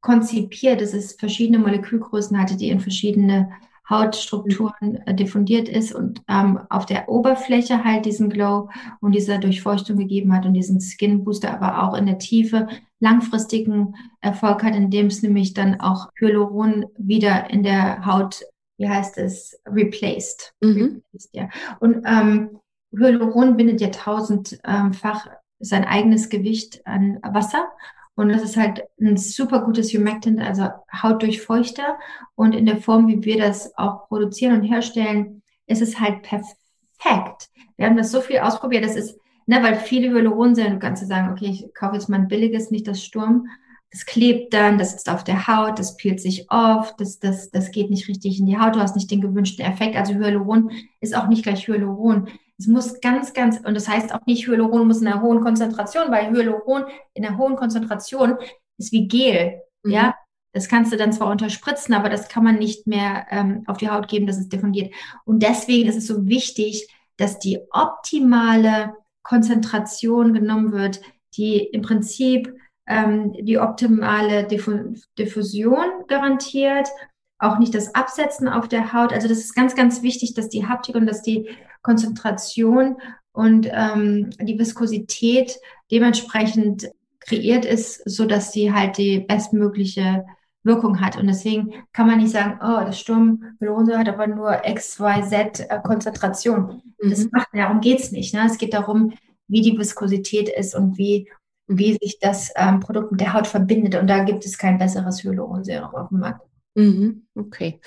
konzipiert, 0.00 0.80
dass 0.80 0.94
es 0.94 1.14
verschiedene 1.14 1.58
Molekülgrößen 1.58 2.38
hatte, 2.38 2.56
die 2.56 2.70
in 2.70 2.80
verschiedene 2.80 3.50
Hautstrukturen 3.88 4.96
äh, 5.06 5.14
diffundiert 5.14 5.68
ist 5.68 5.94
und 5.94 6.22
ähm, 6.28 6.58
auf 6.70 6.86
der 6.86 7.08
Oberfläche 7.08 7.84
halt 7.84 8.06
diesen 8.06 8.30
Glow 8.30 8.70
und 9.00 9.12
diese 9.12 9.38
Durchfeuchtung 9.38 9.98
gegeben 9.98 10.34
hat 10.34 10.46
und 10.46 10.54
diesen 10.54 10.80
Skin 10.80 11.24
Booster, 11.24 11.52
aber 11.52 11.82
auch 11.82 11.94
in 11.94 12.06
der 12.06 12.18
Tiefe 12.18 12.68
langfristigen 13.00 13.94
Erfolg 14.20 14.62
hat, 14.62 14.74
indem 14.74 15.06
es 15.06 15.22
nämlich 15.22 15.52
dann 15.52 15.80
auch 15.80 16.08
Hyaluron 16.18 16.86
wieder 16.96 17.50
in 17.50 17.62
der 17.62 18.06
Haut, 18.06 18.42
wie 18.78 18.88
heißt 18.88 19.18
es, 19.18 19.60
replaced. 19.66 20.54
Mhm. 20.62 21.02
replaced 21.12 21.30
ja. 21.34 21.50
Und 21.80 22.02
ähm, 22.06 22.58
Hyaluron 22.96 23.56
bindet 23.56 23.82
ja 23.82 23.88
tausendfach 23.88 25.26
sein 25.58 25.84
eigenes 25.84 26.30
Gewicht 26.30 26.86
an 26.86 27.18
Wasser. 27.22 27.68
Und 28.16 28.28
das 28.28 28.42
ist 28.42 28.56
halt 28.56 28.84
ein 29.00 29.16
super 29.16 29.60
gutes 29.60 29.92
Humectant, 29.92 30.40
also 30.40 30.68
Hautdurchfeuchter. 30.92 31.98
Und 32.36 32.54
in 32.54 32.66
der 32.66 32.76
Form, 32.76 33.08
wie 33.08 33.24
wir 33.24 33.38
das 33.38 33.76
auch 33.76 34.06
produzieren 34.06 34.60
und 34.60 34.62
herstellen, 34.62 35.42
ist 35.66 35.82
es 35.82 35.98
halt 35.98 36.22
perfekt. 36.22 37.50
Wir 37.76 37.86
haben 37.86 37.96
das 37.96 38.12
so 38.12 38.20
viel 38.20 38.38
ausprobiert. 38.38 38.84
Das 38.84 38.94
ist, 38.94 39.18
ne, 39.46 39.62
weil 39.62 39.76
viele 39.76 40.10
Hyaluron 40.10 40.54
sind, 40.54 40.74
du 40.74 40.78
kannst 40.78 41.06
sagen, 41.06 41.32
okay, 41.32 41.46
ich 41.46 41.74
kaufe 41.74 41.94
jetzt 41.94 42.08
mal 42.08 42.20
ein 42.20 42.28
billiges, 42.28 42.70
nicht 42.70 42.86
das 42.86 43.02
Sturm. 43.02 43.48
Das 43.90 44.06
klebt 44.06 44.54
dann, 44.54 44.78
das 44.78 44.92
sitzt 44.92 45.08
auf 45.08 45.22
der 45.22 45.46
Haut, 45.46 45.78
das 45.78 45.96
peelt 45.96 46.20
sich 46.20 46.50
oft, 46.50 47.00
das, 47.00 47.20
das, 47.20 47.52
das 47.52 47.70
geht 47.70 47.90
nicht 47.90 48.08
richtig 48.08 48.40
in 48.40 48.46
die 48.46 48.58
Haut, 48.58 48.74
du 48.74 48.80
hast 48.80 48.96
nicht 48.96 49.08
den 49.08 49.20
gewünschten 49.20 49.64
Effekt. 49.64 49.94
Also 49.96 50.14
Hyaluron 50.14 50.72
ist 51.00 51.16
auch 51.16 51.28
nicht 51.28 51.44
gleich 51.44 51.68
Hyaluron. 51.68 52.28
Es 52.58 52.66
muss 52.66 53.00
ganz, 53.00 53.32
ganz, 53.32 53.58
und 53.60 53.74
das 53.74 53.88
heißt 53.88 54.14
auch 54.14 54.24
nicht, 54.26 54.46
Hyaluron 54.46 54.86
muss 54.86 55.00
in 55.00 55.08
einer 55.08 55.22
hohen 55.22 55.40
Konzentration, 55.40 56.10
weil 56.10 56.30
Hyaluron 56.30 56.84
in 57.14 57.24
einer 57.24 57.36
hohen 57.36 57.56
Konzentration 57.56 58.36
ist 58.78 58.92
wie 58.92 59.08
Gel. 59.08 59.60
Mhm. 59.82 59.90
Ja, 59.90 60.14
das 60.52 60.68
kannst 60.68 60.92
du 60.92 60.96
dann 60.96 61.12
zwar 61.12 61.30
unterspritzen, 61.30 61.94
aber 61.94 62.08
das 62.08 62.28
kann 62.28 62.44
man 62.44 62.58
nicht 62.58 62.86
mehr 62.86 63.26
ähm, 63.30 63.64
auf 63.66 63.78
die 63.78 63.90
Haut 63.90 64.06
geben, 64.08 64.26
das 64.26 64.38
ist 64.38 64.52
diffundiert. 64.52 64.94
Und 65.24 65.42
deswegen 65.42 65.88
ist 65.88 65.96
es 65.96 66.06
so 66.06 66.26
wichtig, 66.28 66.88
dass 67.16 67.38
die 67.38 67.58
optimale 67.70 68.94
Konzentration 69.22 70.32
genommen 70.32 70.72
wird, 70.72 71.00
die 71.36 71.58
im 71.58 71.82
Prinzip 71.82 72.54
ähm, 72.86 73.32
die 73.32 73.58
optimale 73.58 74.46
Diffusion 74.46 75.86
garantiert 76.06 76.88
auch 77.38 77.58
nicht 77.58 77.74
das 77.74 77.94
Absetzen 77.94 78.48
auf 78.48 78.68
der 78.68 78.92
Haut. 78.92 79.12
Also 79.12 79.28
das 79.28 79.38
ist 79.38 79.54
ganz, 79.54 79.74
ganz 79.74 80.02
wichtig, 80.02 80.34
dass 80.34 80.48
die 80.48 80.66
Haptik 80.66 80.94
und 80.94 81.06
dass 81.06 81.22
die 81.22 81.48
Konzentration 81.82 82.96
und 83.32 83.68
ähm, 83.70 84.30
die 84.40 84.58
Viskosität 84.58 85.58
dementsprechend 85.90 86.88
kreiert 87.20 87.64
ist, 87.64 88.02
so 88.08 88.26
dass 88.26 88.52
sie 88.52 88.72
halt 88.72 88.98
die 88.98 89.20
bestmögliche 89.20 90.24
Wirkung 90.62 91.00
hat. 91.00 91.16
Und 91.16 91.26
deswegen 91.26 91.74
kann 91.92 92.06
man 92.06 92.18
nicht 92.18 92.32
sagen, 92.32 92.58
oh, 92.62 92.84
das 92.84 92.98
Sturmmelone 92.98 93.98
hat 93.98 94.08
aber 94.08 94.26
nur 94.26 94.66
X, 94.66 94.98
Y, 94.98 95.22
Z 95.22 95.66
äh, 95.68 95.80
Konzentration. 95.82 96.82
Mhm. 97.02 97.10
Das 97.10 97.30
macht, 97.30 97.48
darum 97.52 97.80
geht's 97.80 98.12
nicht. 98.12 98.34
Ne? 98.34 98.42
Es 98.46 98.58
geht 98.58 98.72
darum, 98.72 99.12
wie 99.46 99.60
die 99.60 99.76
Viskosität 99.76 100.48
ist 100.48 100.74
und 100.74 100.96
wie, 100.96 101.30
wie 101.66 101.98
sich 102.00 102.18
das 102.20 102.50
ähm, 102.56 102.80
Produkt 102.80 103.12
mit 103.12 103.20
der 103.20 103.34
Haut 103.34 103.46
verbindet. 103.46 103.94
Und 103.94 104.06
da 104.06 104.24
gibt 104.24 104.46
es 104.46 104.56
kein 104.56 104.78
besseres 104.78 105.22
Hyaluronserum 105.22 105.94
auf 105.94 106.08
dem 106.08 106.20
Markt. 106.20 106.40
Mhm, 106.74 107.26
okay. 107.34 107.80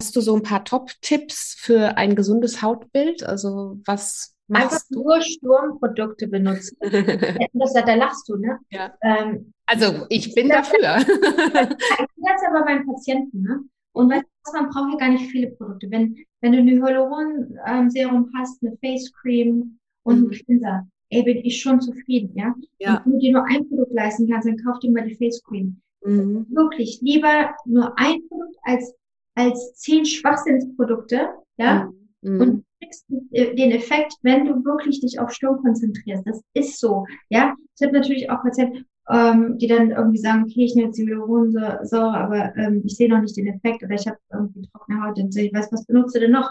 Hast 0.00 0.16
du 0.16 0.20
so 0.20 0.34
ein 0.34 0.42
paar 0.42 0.64
Top-Tipps 0.64 1.54
für 1.58 1.96
ein 1.96 2.16
gesundes 2.16 2.62
Hautbild? 2.62 3.22
Also 3.22 3.78
was 3.84 4.34
machst 4.48 4.64
Einfach 4.64 4.82
du? 4.90 5.02
nur 5.02 5.22
Sturmprodukte 5.22 6.28
benutzen. 6.28 6.76
das, 7.52 7.72
da 7.72 7.94
lachst 7.94 8.28
du, 8.28 8.36
ne? 8.36 8.58
Ja. 8.70 8.92
Ähm, 9.02 9.52
also 9.66 10.06
ich 10.08 10.34
bin 10.34 10.48
das, 10.48 10.70
dafür. 10.70 10.98
ich 10.98 11.06
das 12.16 12.42
aber 12.48 12.64
beim 12.64 12.86
Patienten, 12.86 13.42
ne? 13.42 13.60
Und 13.92 14.10
weißt 14.10 14.24
du, 14.24 14.52
man 14.52 14.70
braucht 14.70 14.92
ja 14.92 14.98
gar 14.98 15.08
nicht 15.10 15.30
viele 15.30 15.50
Produkte. 15.50 15.90
Wenn, 15.90 16.16
wenn 16.40 16.52
du 16.52 16.58
ein 16.58 16.82
Hyaluron-Serum 16.82 18.30
hast, 18.36 18.62
eine 18.62 18.76
Face 18.78 19.12
Cream 19.20 19.78
und 20.02 20.16
mhm. 20.16 20.22
einen 20.22 20.30
Cleanser, 20.30 20.86
ey, 21.10 21.22
bin 21.22 21.38
ich 21.44 21.60
schon 21.60 21.80
zufrieden, 21.80 22.34
ja? 22.34 22.54
ja. 22.78 22.96
Und 22.98 23.04
wenn 23.04 23.12
du 23.12 23.18
dir 23.18 23.32
nur 23.32 23.44
ein 23.44 23.68
Produkt 23.68 23.92
leisten 23.92 24.28
kannst, 24.28 24.48
dann 24.48 24.56
kauf 24.56 24.78
dir 24.78 24.90
mal 24.90 25.06
die 25.06 25.14
Face 25.14 25.42
Cream. 25.44 25.80
Mhm. 26.04 26.46
Wirklich 26.50 27.00
lieber 27.00 27.54
nur 27.64 27.98
ein 27.98 28.26
Produkt 28.28 28.56
als, 28.62 28.94
als 29.34 29.74
zehn 29.74 30.04
Schwachsinnsprodukte, 30.04 31.28
ja. 31.56 31.90
Mhm. 32.22 32.40
Und 32.40 32.48
du 32.56 32.62
kriegst 32.80 33.04
den 33.08 33.70
Effekt, 33.72 34.14
wenn 34.22 34.46
du 34.46 34.64
wirklich 34.64 35.00
dich 35.00 35.18
auf 35.18 35.32
Sturm 35.32 35.62
konzentrierst. 35.62 36.26
Das 36.26 36.42
ist 36.54 36.80
so, 36.80 37.06
ja. 37.28 37.54
Ich 37.76 37.86
habe 37.86 37.96
natürlich 37.98 38.30
auch 38.30 38.42
Patienten, 38.42 38.84
ähm, 39.10 39.58
die 39.58 39.66
dann 39.66 39.90
irgendwie 39.90 40.18
sagen, 40.18 40.44
okay, 40.44 40.64
ich 40.64 40.74
nehme 40.74 40.88
jetzt 40.88 40.98
die 40.98 41.06
Hyaluronsäure, 41.06 42.14
aber 42.14 42.56
ähm, 42.56 42.82
ich 42.84 42.96
sehe 42.96 43.08
noch 43.08 43.20
nicht 43.20 43.36
den 43.36 43.48
Effekt 43.48 43.82
oder 43.82 43.94
ich 43.94 44.06
habe 44.06 44.18
irgendwie 44.32 44.68
trockene 44.68 45.02
Haut 45.02 45.18
und 45.18 45.36
ich 45.36 45.52
weiß, 45.52 45.72
was 45.72 45.86
benutzt 45.86 46.14
du 46.14 46.20
denn 46.20 46.30
noch? 46.30 46.50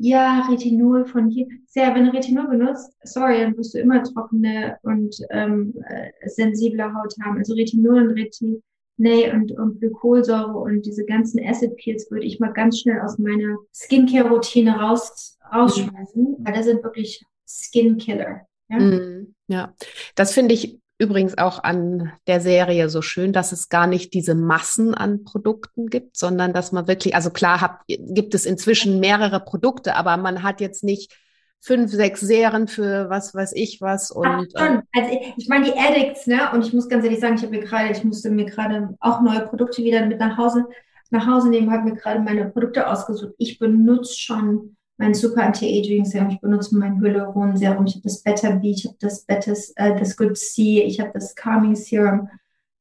Ja, 0.00 0.46
Retinol 0.48 1.06
von 1.06 1.28
hier. 1.28 1.46
Sehr, 1.66 1.92
wenn 1.94 2.04
du 2.04 2.12
Retinol 2.12 2.48
benutzt, 2.48 2.96
sorry, 3.02 3.40
dann 3.40 3.56
wirst 3.56 3.74
du 3.74 3.78
immer 3.78 4.02
trockene 4.02 4.78
und 4.82 5.16
ähm, 5.30 5.74
äh, 5.88 6.28
sensible 6.28 6.94
Haut 6.94 7.14
haben. 7.24 7.38
Also 7.38 7.54
Retinol 7.54 8.08
und 8.08 8.10
Retinol 8.12 8.60
Nee, 9.00 9.30
und, 9.32 9.52
und 9.52 9.78
Glykolsäure 9.78 10.58
und 10.58 10.84
diese 10.84 11.04
ganzen 11.04 11.40
Acid 11.44 11.76
Peels 11.76 12.10
würde 12.10 12.26
ich 12.26 12.40
mal 12.40 12.52
ganz 12.52 12.80
schnell 12.80 13.00
aus 13.00 13.16
meiner 13.16 13.56
Skincare-Routine 13.72 14.72
raus, 14.72 15.38
rausschmeißen, 15.54 16.22
mhm. 16.22 16.36
weil 16.40 16.52
das 16.52 16.66
sind 16.66 16.82
wirklich 16.82 17.24
Skinkiller. 17.46 18.40
Ja? 18.68 18.78
Mhm, 18.78 19.34
ja, 19.46 19.72
das 20.16 20.32
finde 20.32 20.54
ich 20.54 20.80
übrigens 20.98 21.38
auch 21.38 21.62
an 21.62 22.12
der 22.26 22.40
Serie 22.40 22.88
so 22.88 23.02
schön, 23.02 23.32
dass 23.32 23.52
es 23.52 23.68
gar 23.68 23.86
nicht 23.86 24.14
diese 24.14 24.34
Massen 24.34 24.94
an 24.94 25.22
Produkten 25.22 25.86
gibt, 25.86 26.16
sondern 26.16 26.52
dass 26.52 26.72
man 26.72 26.88
wirklich, 26.88 27.14
also 27.14 27.30
klar 27.30 27.60
hat, 27.60 27.78
gibt 27.86 28.34
es 28.34 28.46
inzwischen 28.46 28.98
mehrere 28.98 29.38
Produkte, 29.38 29.94
aber 29.94 30.16
man 30.16 30.42
hat 30.42 30.60
jetzt 30.60 30.82
nicht 30.82 31.16
fünf, 31.60 31.90
sechs 31.90 32.20
Serien 32.20 32.68
für 32.68 33.10
was 33.10 33.34
weiß 33.34 33.52
ich 33.54 33.80
was. 33.80 34.10
Und, 34.10 34.26
Ach, 34.26 34.44
schon. 34.56 34.78
Äh, 34.78 34.82
also 35.00 35.12
ich, 35.12 35.34
ich 35.36 35.48
meine 35.48 35.66
die 35.66 35.78
Addicts, 35.78 36.26
ne? 36.26 36.50
Und 36.52 36.64
ich 36.64 36.72
muss 36.72 36.88
ganz 36.88 37.04
ehrlich 37.04 37.20
sagen, 37.20 37.34
ich 37.36 37.42
habe 37.42 37.56
mir 37.56 37.64
gerade, 37.64 37.90
ich 37.92 38.04
musste 38.04 38.30
mir 38.30 38.46
gerade 38.46 38.96
auch 39.00 39.20
neue 39.20 39.40
Produkte 39.40 39.82
wieder 39.82 40.06
mit 40.06 40.18
nach 40.18 40.36
Hause, 40.36 40.66
nach 41.10 41.26
Hause 41.26 41.48
nehmen, 41.48 41.70
habe 41.72 41.90
mir 41.90 41.96
gerade 41.96 42.20
meine 42.20 42.48
Produkte 42.48 42.86
ausgesucht. 42.86 43.34
Ich 43.38 43.58
benutze 43.58 44.18
schon 44.18 44.76
mein 44.98 45.14
Super 45.14 45.44
Anti-Aging 45.44 46.04
Serum, 46.04 46.30
ich 46.30 46.40
benutze 46.40 46.76
mein 46.76 47.00
Hyaluron 47.00 47.56
Serum, 47.56 47.86
ich 47.86 47.94
habe 47.94 48.02
das 48.02 48.22
Better 48.22 48.56
B, 48.56 48.70
ich 48.70 48.84
habe 48.84 48.96
das 49.00 49.24
Better, 49.24 49.54
äh, 49.76 49.98
das 49.98 50.16
Good 50.16 50.36
C, 50.36 50.82
ich 50.82 51.00
habe 51.00 51.12
das 51.14 51.34
Calming 51.36 51.76
Serum, 51.76 52.28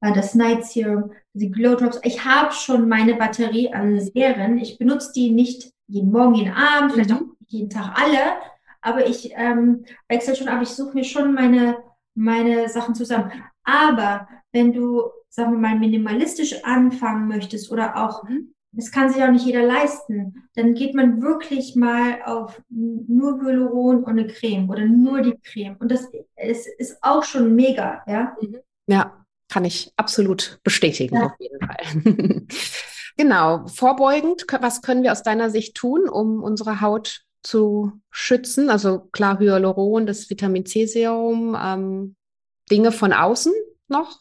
äh, 0.01 0.13
das 0.13 0.33
Night 0.33 0.65
Serum, 0.65 1.11
die 1.33 1.51
Glow 1.51 1.75
Drops. 1.75 1.99
Ich 2.03 2.25
habe 2.25 2.51
schon 2.51 2.89
meine 2.89 3.15
Batterie 3.15 3.71
an 3.71 3.99
Serien. 3.99 4.57
Ich 4.57 4.79
benutze 4.79 5.11
die 5.15 5.31
nicht 5.31 5.71
jeden 5.87 6.11
Morgen, 6.11 6.35
jeden 6.35 6.53
Abend, 6.53 6.93
vielleicht 6.93 7.13
auch 7.13 7.21
jeden 7.47 7.69
Tag 7.69 7.95
alle, 7.95 8.17
aber 8.87 9.05
ich 9.05 9.33
ähm, 9.35 9.83
wechsle 10.07 10.33
schon 10.35 10.47
ab, 10.47 10.61
ich 10.61 10.69
suche 10.69 10.93
mir 10.93 11.03
schon 11.03 11.33
meine, 11.33 11.77
meine 12.15 12.69
Sachen 12.69 12.95
zusammen. 12.95 13.31
Aber 13.63 14.29
wenn 14.53 14.71
du, 14.71 15.03
sagen 15.29 15.51
wir 15.51 15.59
mal, 15.59 15.77
minimalistisch 15.77 16.63
anfangen 16.63 17.27
möchtest 17.27 17.69
oder 17.69 17.97
auch, 17.97 18.23
mhm. 18.23 18.53
das 18.71 18.91
kann 18.91 19.11
sich 19.11 19.21
auch 19.21 19.29
nicht 19.29 19.45
jeder 19.45 19.63
leisten, 19.63 20.49
dann 20.55 20.73
geht 20.73 20.95
man 20.95 21.21
wirklich 21.21 21.75
mal 21.75 22.21
auf 22.23 22.61
nur 22.69 23.41
Hyaluron 23.41 24.05
und 24.05 24.07
eine 24.07 24.27
Creme 24.27 24.69
oder 24.69 24.85
nur 24.85 25.21
die 25.21 25.37
Creme. 25.37 25.75
Und 25.79 25.91
das 25.91 26.07
ist, 26.37 26.67
ist 26.77 26.97
auch 27.01 27.25
schon 27.25 27.55
mega, 27.55 28.03
ja. 28.07 28.37
Mhm. 28.41 28.59
Ja, 28.87 29.25
kann 29.49 29.65
ich 29.65 29.91
absolut 29.97 30.61
bestätigen, 30.63 31.15
ja. 31.15 31.25
auf 31.25 31.33
jeden 31.39 31.59
Fall. 31.59 32.47
genau, 33.17 33.67
vorbeugend, 33.67 34.45
was 34.61 34.81
können 34.81 35.03
wir 35.03 35.11
aus 35.11 35.23
deiner 35.23 35.49
Sicht 35.49 35.75
tun, 35.75 36.07
um 36.07 36.41
unsere 36.41 36.79
Haut 36.79 37.26
zu 37.41 37.91
schützen. 38.09 38.69
Also 38.69 38.99
klar, 39.11 39.39
Hyaluron, 39.39 40.05
das 40.05 40.29
Vitamin 40.29 40.65
C-Serum, 40.65 41.57
ähm, 41.59 42.15
Dinge 42.69 42.91
von 42.91 43.13
außen 43.13 43.53
noch? 43.87 44.19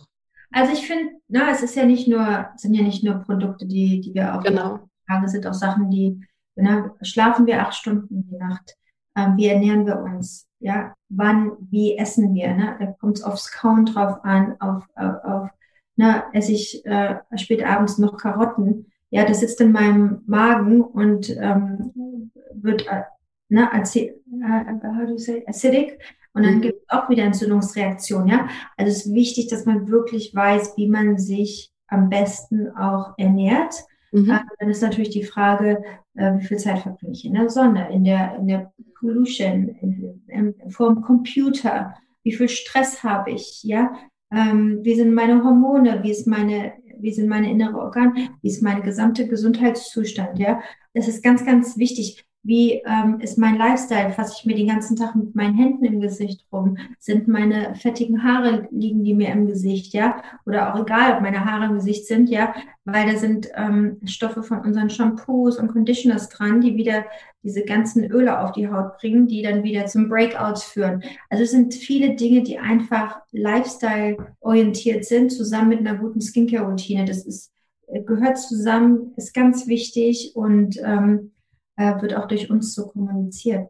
Also 0.52 0.72
ich 0.72 0.86
finde, 0.86 1.14
na, 1.28 1.50
es 1.50 1.62
ist 1.62 1.74
ja 1.74 1.84
nicht 1.84 2.08
nur, 2.08 2.48
sind 2.56 2.74
ja 2.74 2.82
nicht 2.82 3.04
nur 3.04 3.16
Produkte, 3.16 3.66
die, 3.66 4.00
die 4.00 4.14
wir 4.14 4.34
auf 4.34 4.44
genau. 4.44 4.88
Tage 5.08 5.28
sind 5.28 5.46
auch 5.46 5.54
Sachen, 5.54 5.90
die, 5.90 6.20
na, 6.54 6.94
schlafen 7.02 7.46
wir 7.46 7.60
acht 7.60 7.74
Stunden 7.74 8.26
die 8.28 8.36
Nacht, 8.36 8.76
ähm, 9.16 9.36
wie 9.36 9.46
ernähren 9.46 9.86
wir 9.86 9.98
uns, 9.98 10.46
ja, 10.60 10.94
wann, 11.08 11.52
wie 11.70 11.96
essen 11.96 12.34
wir, 12.34 12.54
ne? 12.54 12.76
Da 12.78 12.86
kommt 12.86 13.18
es 13.18 13.24
aufs 13.24 13.50
Kauen 13.50 13.86
drauf 13.86 14.24
an, 14.24 14.56
auf, 14.60 14.84
auf, 14.94 15.24
auf 15.24 15.50
na, 15.96 16.24
esse 16.32 16.52
ich 16.52 16.84
äh, 16.86 17.16
spät 17.36 17.64
abends 17.64 17.98
noch 17.98 18.16
Karotten, 18.16 18.86
ja, 19.10 19.24
das 19.24 19.40
sitzt 19.40 19.60
in 19.60 19.72
meinem 19.72 20.22
Magen 20.26 20.80
und 20.80 21.30
ähm, 21.30 22.30
wird 22.62 22.86
äh, 22.86 23.02
ne, 23.48 23.72
aci 23.72 24.12
äh, 24.42 25.42
acidic 25.46 25.98
und 26.36 26.44
dann 26.44 26.56
mhm. 26.56 26.60
gibt 26.60 26.82
es 26.82 26.88
auch 26.90 27.08
wieder 27.08 27.24
Entzündungsreaktionen, 27.24 28.28
ja. 28.28 28.48
Also 28.76 28.92
es 28.92 29.06
ist 29.06 29.14
wichtig, 29.14 29.48
dass 29.48 29.64
man 29.64 29.88
wirklich 29.88 30.34
weiß, 30.34 30.76
wie 30.76 30.88
man 30.88 31.16
sich 31.16 31.72
am 31.88 32.10
besten 32.10 32.70
auch 32.76 33.14
ernährt. 33.16 33.74
Mhm. 34.12 34.30
Äh, 34.30 34.40
dann 34.58 34.68
ist 34.68 34.82
natürlich 34.82 35.10
die 35.10 35.24
Frage, 35.24 35.82
äh, 36.14 36.34
wie 36.36 36.44
viel 36.44 36.58
Zeit 36.58 36.80
verbringe 36.80 37.12
ich 37.12 37.24
in 37.24 37.34
der 37.34 37.48
Sonne, 37.48 37.90
in 37.90 38.04
der, 38.04 38.36
in 38.36 38.48
der 38.48 38.72
Pollution, 38.98 39.68
in, 39.80 40.22
in, 40.26 40.70
vor 40.70 40.92
dem 40.92 41.02
Computer, 41.02 41.94
wie 42.22 42.32
viel 42.32 42.48
Stress 42.48 43.02
habe 43.02 43.30
ich, 43.30 43.62
ja, 43.62 43.94
ähm, 44.30 44.80
wie 44.82 44.94
sind 44.94 45.14
meine 45.14 45.42
Hormone, 45.42 46.02
wie 46.02 46.10
ist 46.10 46.26
meine, 46.26 46.72
wie 46.98 47.12
sind 47.12 47.28
meine 47.28 47.50
innere 47.50 47.78
Organe, 47.78 48.30
wie 48.42 48.48
ist 48.48 48.62
mein 48.62 48.82
gesamter 48.82 49.24
Gesundheitszustand, 49.24 50.38
ja. 50.38 50.60
Das 50.92 51.08
ist 51.08 51.22
ganz, 51.22 51.46
ganz 51.46 51.78
wichtig. 51.78 52.25
Wie 52.46 52.80
ähm, 52.86 53.18
ist 53.18 53.38
mein 53.38 53.58
Lifestyle? 53.58 54.12
Fasse 54.12 54.36
ich 54.38 54.46
mir 54.46 54.54
den 54.54 54.68
ganzen 54.68 54.94
Tag 54.94 55.16
mit 55.16 55.34
meinen 55.34 55.56
Händen 55.56 55.84
im 55.84 56.00
Gesicht 56.00 56.46
rum? 56.52 56.78
Sind 57.00 57.26
meine 57.26 57.74
fettigen 57.74 58.22
Haare, 58.22 58.68
liegen 58.70 59.02
die 59.02 59.14
mir 59.14 59.32
im 59.32 59.48
Gesicht, 59.48 59.92
ja? 59.94 60.22
Oder 60.46 60.72
auch 60.72 60.80
egal, 60.80 61.14
ob 61.14 61.22
meine 61.22 61.44
Haare 61.44 61.64
im 61.64 61.74
Gesicht 61.74 62.06
sind, 62.06 62.30
ja? 62.30 62.54
Weil 62.84 63.12
da 63.12 63.18
sind 63.18 63.48
ähm, 63.56 63.98
Stoffe 64.04 64.44
von 64.44 64.60
unseren 64.60 64.90
Shampoos 64.90 65.58
und 65.58 65.72
Conditioners 65.72 66.28
dran, 66.28 66.60
die 66.60 66.76
wieder 66.76 67.06
diese 67.42 67.64
ganzen 67.64 68.04
Öle 68.04 68.38
auf 68.38 68.52
die 68.52 68.68
Haut 68.68 68.96
bringen, 68.98 69.26
die 69.26 69.42
dann 69.42 69.64
wieder 69.64 69.86
zum 69.86 70.08
Breakouts 70.08 70.62
führen. 70.62 71.02
Also 71.28 71.42
es 71.42 71.50
sind 71.50 71.74
viele 71.74 72.14
Dinge, 72.14 72.44
die 72.44 72.58
einfach 72.58 73.22
Lifestyle-orientiert 73.32 75.04
sind, 75.04 75.32
zusammen 75.32 75.70
mit 75.70 75.80
einer 75.80 75.96
guten 75.96 76.20
Skincare-Routine. 76.20 77.06
Das 77.06 77.26
ist, 77.26 77.50
äh, 77.88 78.02
gehört 78.02 78.38
zusammen, 78.38 79.14
ist 79.16 79.34
ganz 79.34 79.66
wichtig 79.66 80.30
und 80.36 80.76
ähm, 80.84 81.32
äh, 81.76 82.00
wird 82.00 82.14
auch 82.14 82.26
durch 82.26 82.50
uns 82.50 82.74
so 82.74 82.86
kommuniziert. 82.88 83.68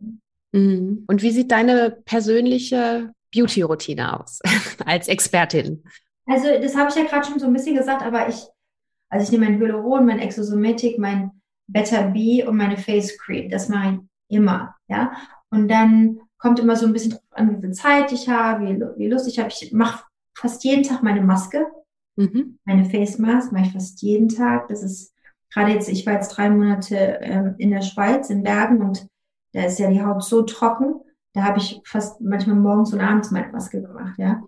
Mhm. 0.53 1.05
Und 1.07 1.23
wie 1.23 1.31
sieht 1.31 1.51
deine 1.51 1.91
persönliche 2.05 3.13
Beauty-Routine 3.35 4.21
aus 4.21 4.41
als 4.87 5.09
Expertin? 5.09 5.83
Also 6.27 6.49
das 6.61 6.77
habe 6.77 6.91
ich 6.91 6.97
ja 6.97 7.05
gerade 7.05 7.27
schon 7.27 7.39
so 7.39 7.47
ein 7.47 7.53
bisschen 7.53 7.77
gesagt, 7.77 8.03
aber 8.03 8.29
ich, 8.29 8.43
also 9.09 9.25
ich 9.25 9.31
nehme 9.31 9.49
mein 9.49 9.61
Hyaluron, 9.61 10.07
mein 10.07 10.19
Exosomatic, 10.19 10.99
mein 10.99 11.31
Better 11.69 12.11
B 12.11 12.45
und 12.45 12.57
meine 12.57 12.77
Face 12.77 13.17
Cream. 13.19 13.51
Das 13.51 13.69
mache 13.69 14.01
ich 14.29 14.37
immer, 14.37 14.75
ja. 14.89 15.13
Und 15.51 15.69
dann 15.69 16.21
kommt 16.39 16.59
immer 16.59 16.77
so 16.77 16.87
ein 16.87 16.93
bisschen 16.93 17.13
drauf 17.13 17.23
an, 17.31 17.57
wie 17.57 17.61
viel 17.61 17.73
Zeit 17.73 18.13
ich 18.13 18.29
habe, 18.29 18.67
wie, 18.67 18.81
wie 18.99 19.09
Lust 19.09 19.29
ich 19.29 19.39
habe. 19.39 19.49
Ich 19.49 19.73
mache 19.73 20.05
fast 20.35 20.65
jeden 20.65 20.83
Tag 20.83 21.03
meine 21.03 21.23
Maske, 21.23 21.67
mhm. 22.17 22.59
meine 22.65 22.85
Face 22.85 23.19
Mask 23.19 23.53
mache 23.53 23.67
ich 23.67 23.73
fast 23.73 24.03
jeden 24.03 24.29
Tag. 24.29 24.69
Das 24.69 24.83
ist 24.83 25.13
gerade 25.57 25.73
jetzt, 25.73 25.89
ich 25.89 26.05
war 26.05 26.13
jetzt 26.13 26.29
drei 26.37 26.51
Monate 26.51 27.19
ähm, 27.23 27.55
in 27.57 27.71
der 27.71 27.81
Schweiz, 27.81 28.29
in 28.29 28.43
Bergen 28.43 28.83
und 28.83 29.09
da 29.53 29.65
ist 29.65 29.79
ja 29.79 29.89
die 29.89 30.05
Haut 30.05 30.23
so 30.23 30.43
trocken, 30.43 31.01
da 31.33 31.45
habe 31.45 31.59
ich 31.59 31.81
fast 31.85 32.21
manchmal 32.21 32.57
morgens 32.57 32.93
und 32.93 33.01
abends 33.01 33.31
meine 33.31 33.51
Maske 33.53 33.81
gemacht, 33.81 34.19
ja. 34.19 34.43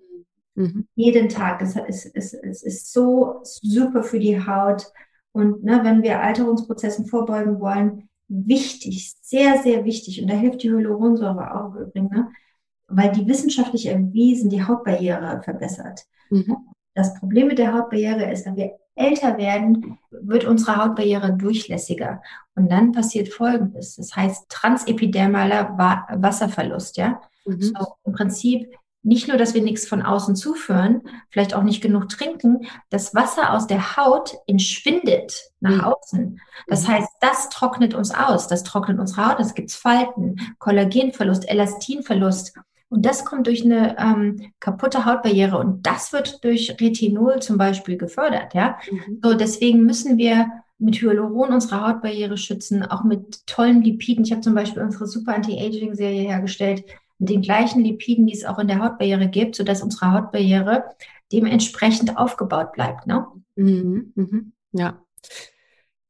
Mhm. 0.54 0.86
Jeden 0.96 1.30
Tag. 1.30 1.62
Es 1.62 1.76
ist, 1.76 2.04
ist, 2.14 2.34
ist, 2.34 2.62
ist 2.62 2.92
so 2.92 3.40
super 3.42 4.02
für 4.02 4.18
die 4.18 4.44
Haut. 4.44 4.92
Und 5.32 5.64
ne, 5.64 5.80
wenn 5.82 6.02
wir 6.02 6.20
Alterungsprozessen 6.20 7.06
vorbeugen 7.06 7.60
wollen, 7.60 8.08
wichtig, 8.28 9.14
sehr, 9.22 9.58
sehr 9.62 9.84
wichtig. 9.84 10.20
Und 10.20 10.28
da 10.28 10.34
hilft 10.34 10.62
die 10.62 10.70
Hyaluronsäure 10.70 11.54
auch 11.54 11.74
übrigens, 11.74 12.10
ne? 12.10 12.28
weil 12.88 13.12
die 13.12 13.26
wissenschaftlich 13.26 13.86
erwiesen 13.86 14.50
die 14.50 14.64
Hautbarriere 14.64 15.40
verbessert. 15.42 16.04
Mhm. 16.30 16.56
Das 16.94 17.14
Problem 17.14 17.46
mit 17.46 17.58
der 17.58 17.72
Hautbarriere 17.72 18.30
ist, 18.30 18.44
wenn 18.44 18.56
wir 18.56 18.72
älter 18.98 19.38
werden, 19.38 19.98
wird 20.10 20.44
unsere 20.44 20.76
Hautbarriere 20.76 21.32
durchlässiger. 21.32 22.22
Und 22.54 22.70
dann 22.70 22.92
passiert 22.92 23.28
Folgendes. 23.28 23.96
Das 23.96 24.16
heißt 24.16 24.48
transepidermaler 24.48 25.76
Wasserverlust, 26.10 26.96
ja. 26.96 27.20
Mhm. 27.46 27.62
So, 27.62 27.86
Im 28.04 28.12
Prinzip 28.12 28.68
nicht 29.02 29.28
nur, 29.28 29.36
dass 29.36 29.54
wir 29.54 29.62
nichts 29.62 29.86
von 29.86 30.02
außen 30.02 30.36
zuführen, 30.36 31.02
vielleicht 31.30 31.54
auch 31.54 31.62
nicht 31.62 31.80
genug 31.80 32.08
trinken, 32.08 32.66
das 32.90 33.14
Wasser 33.14 33.54
aus 33.54 33.66
der 33.66 33.96
Haut 33.96 34.36
entschwindet 34.46 35.50
nach 35.60 35.76
mhm. 35.76 35.80
außen. 35.80 36.40
Das 36.66 36.86
mhm. 36.86 36.92
heißt, 36.92 37.08
das 37.20 37.48
trocknet 37.48 37.94
uns 37.94 38.12
aus, 38.14 38.48
das 38.48 38.64
trocknet 38.64 38.98
unsere 38.98 39.28
Haut, 39.28 39.40
es 39.40 39.54
gibt 39.54 39.72
Falten, 39.72 40.36
Kollagenverlust, 40.58 41.48
Elastinverlust. 41.48 42.58
Und 42.90 43.04
das 43.04 43.24
kommt 43.24 43.46
durch 43.46 43.64
eine 43.64 43.98
ähm, 43.98 44.52
kaputte 44.60 45.04
Hautbarriere 45.04 45.58
und 45.58 45.86
das 45.86 46.12
wird 46.12 46.42
durch 46.42 46.74
Retinol 46.80 47.40
zum 47.40 47.58
Beispiel 47.58 47.98
gefördert. 47.98 48.54
Ja? 48.54 48.78
Mhm. 48.90 49.20
So, 49.22 49.34
deswegen 49.34 49.82
müssen 49.82 50.16
wir 50.16 50.46
mit 50.78 51.00
Hyaluron 51.02 51.52
unsere 51.52 51.86
Hautbarriere 51.86 52.38
schützen, 52.38 52.84
auch 52.84 53.04
mit 53.04 53.46
tollen 53.46 53.82
Lipiden. 53.82 54.24
Ich 54.24 54.30
habe 54.30 54.40
zum 54.40 54.54
Beispiel 54.54 54.82
unsere 54.82 55.06
Super 55.06 55.34
Anti-Aging-Serie 55.34 56.22
hergestellt 56.22 56.84
mit 57.18 57.28
den 57.30 57.42
gleichen 57.42 57.82
Lipiden, 57.82 58.26
die 58.26 58.34
es 58.34 58.44
auch 58.44 58.58
in 58.58 58.68
der 58.68 58.78
Hautbarriere 58.78 59.28
gibt, 59.28 59.56
sodass 59.56 59.82
unsere 59.82 60.12
Hautbarriere 60.12 60.84
dementsprechend 61.32 62.16
aufgebaut 62.16 62.72
bleibt. 62.72 63.06
Ne? 63.06 63.26
Mhm. 63.56 64.12
Mhm. 64.14 64.52
Ja. 64.72 65.02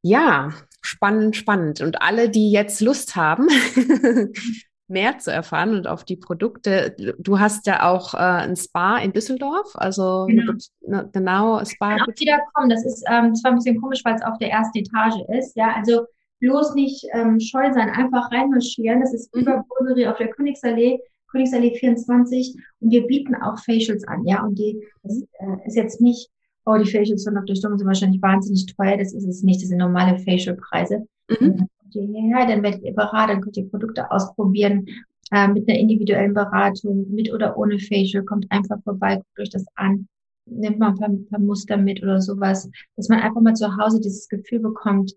Ja, 0.03 0.53
spannend, 0.81 1.35
spannend. 1.35 1.81
Und 1.81 2.03
alle, 2.03 2.29
die 2.29 2.53
jetzt 2.53 2.81
Lust 2.81 3.17
haben, 3.17 3.49
mehr 4.89 5.19
zu 5.19 5.31
erfahren 5.31 5.75
und 5.75 5.87
auf 5.87 6.05
die 6.05 6.17
Produkte. 6.17 6.97
Du 7.19 7.39
hast 7.39 7.67
ja 7.67 7.89
auch 7.89 8.15
äh, 8.15 8.19
ein 8.19 8.57
Spa 8.57 8.99
in 8.99 9.13
Düsseldorf, 9.13 9.71
also 9.75 10.27
genau, 10.27 10.53
eine, 10.87 11.11
genau 11.13 11.65
Spa. 11.65 11.97
Kann 11.97 12.03
auch 12.03 12.21
wieder 12.21 12.41
kommen. 12.55 12.71
Das 12.71 12.85
ist 12.85 13.05
ähm, 13.11 13.35
zwar 13.35 13.53
ein 13.53 13.59
bisschen 13.59 13.81
komisch, 13.81 14.05
weil 14.05 14.17
es 14.17 14.23
auf 14.23 14.39
der 14.39 14.51
ersten 14.51 14.79
Etage 14.79 15.21
ist. 15.39 15.57
Ja, 15.57 15.75
also 15.77 16.07
bloß 16.41 16.75
nicht 16.75 17.05
ähm, 17.13 17.39
scheu 17.39 17.73
sein, 17.73 17.91
einfach 17.91 18.31
reinmarschieren. 18.33 19.01
Das 19.01 19.13
ist 19.13 19.35
mhm. 19.35 19.43
über 19.43 19.65
Burgerie 19.69 20.09
auf 20.09 20.17
der 20.19 20.29
Königsallee. 20.29 20.99
Königsallee 21.31 21.75
24 21.75 22.57
und 22.81 22.91
wir 22.91 23.07
bieten 23.07 23.35
auch 23.35 23.59
Facials 23.59 24.03
an, 24.09 24.25
ja, 24.25 24.43
und 24.43 24.59
die, 24.59 24.83
das 25.03 25.21
äh, 25.21 25.67
ist 25.67 25.77
jetzt 25.77 26.01
nicht, 26.01 26.31
oh, 26.65 26.75
die 26.79 26.91
Facials 26.91 27.25
von 27.25 27.35
Dr. 27.35 27.55
Stumm 27.55 27.77
sind 27.77 27.87
wahrscheinlich 27.87 28.23
wahnsinnig 28.23 28.65
teuer, 28.75 28.97
das 28.97 29.13
ist 29.13 29.27
es 29.27 29.43
nicht, 29.43 29.61
das 29.61 29.69
sind 29.69 29.77
normale 29.77 30.19
Facial-Preise. 30.19 31.07
Mhm 31.39 31.69
ihr 31.95 32.07
hierher, 32.07 32.47
dann 32.47 32.63
werdet 32.63 32.83
ihr 32.83 32.95
beraten, 32.95 33.33
dann 33.33 33.41
könnt 33.41 33.57
ihr 33.57 33.69
Produkte 33.69 34.11
ausprobieren 34.11 34.87
äh, 35.31 35.49
mit 35.49 35.69
einer 35.69 35.79
individuellen 35.79 36.35
Beratung, 36.35 37.11
mit 37.11 37.33
oder 37.33 37.57
ohne 37.57 37.79
Facial, 37.79 38.25
kommt 38.25 38.47
einfach 38.51 38.79
vorbei, 38.83 39.17
guckt 39.17 39.41
euch 39.41 39.51
das 39.51 39.65
an, 39.75 40.09
nimmt 40.47 40.79
mal 40.79 40.89
ein 40.89 40.97
paar, 40.97 41.09
ein 41.09 41.27
paar 41.27 41.41
Muster 41.41 41.77
mit 41.77 42.03
oder 42.03 42.21
sowas, 42.21 42.69
dass 42.97 43.09
man 43.09 43.21
einfach 43.21 43.41
mal 43.41 43.55
zu 43.55 43.77
Hause 43.77 44.01
dieses 44.01 44.29
Gefühl 44.29 44.61
bekommt, 44.61 45.13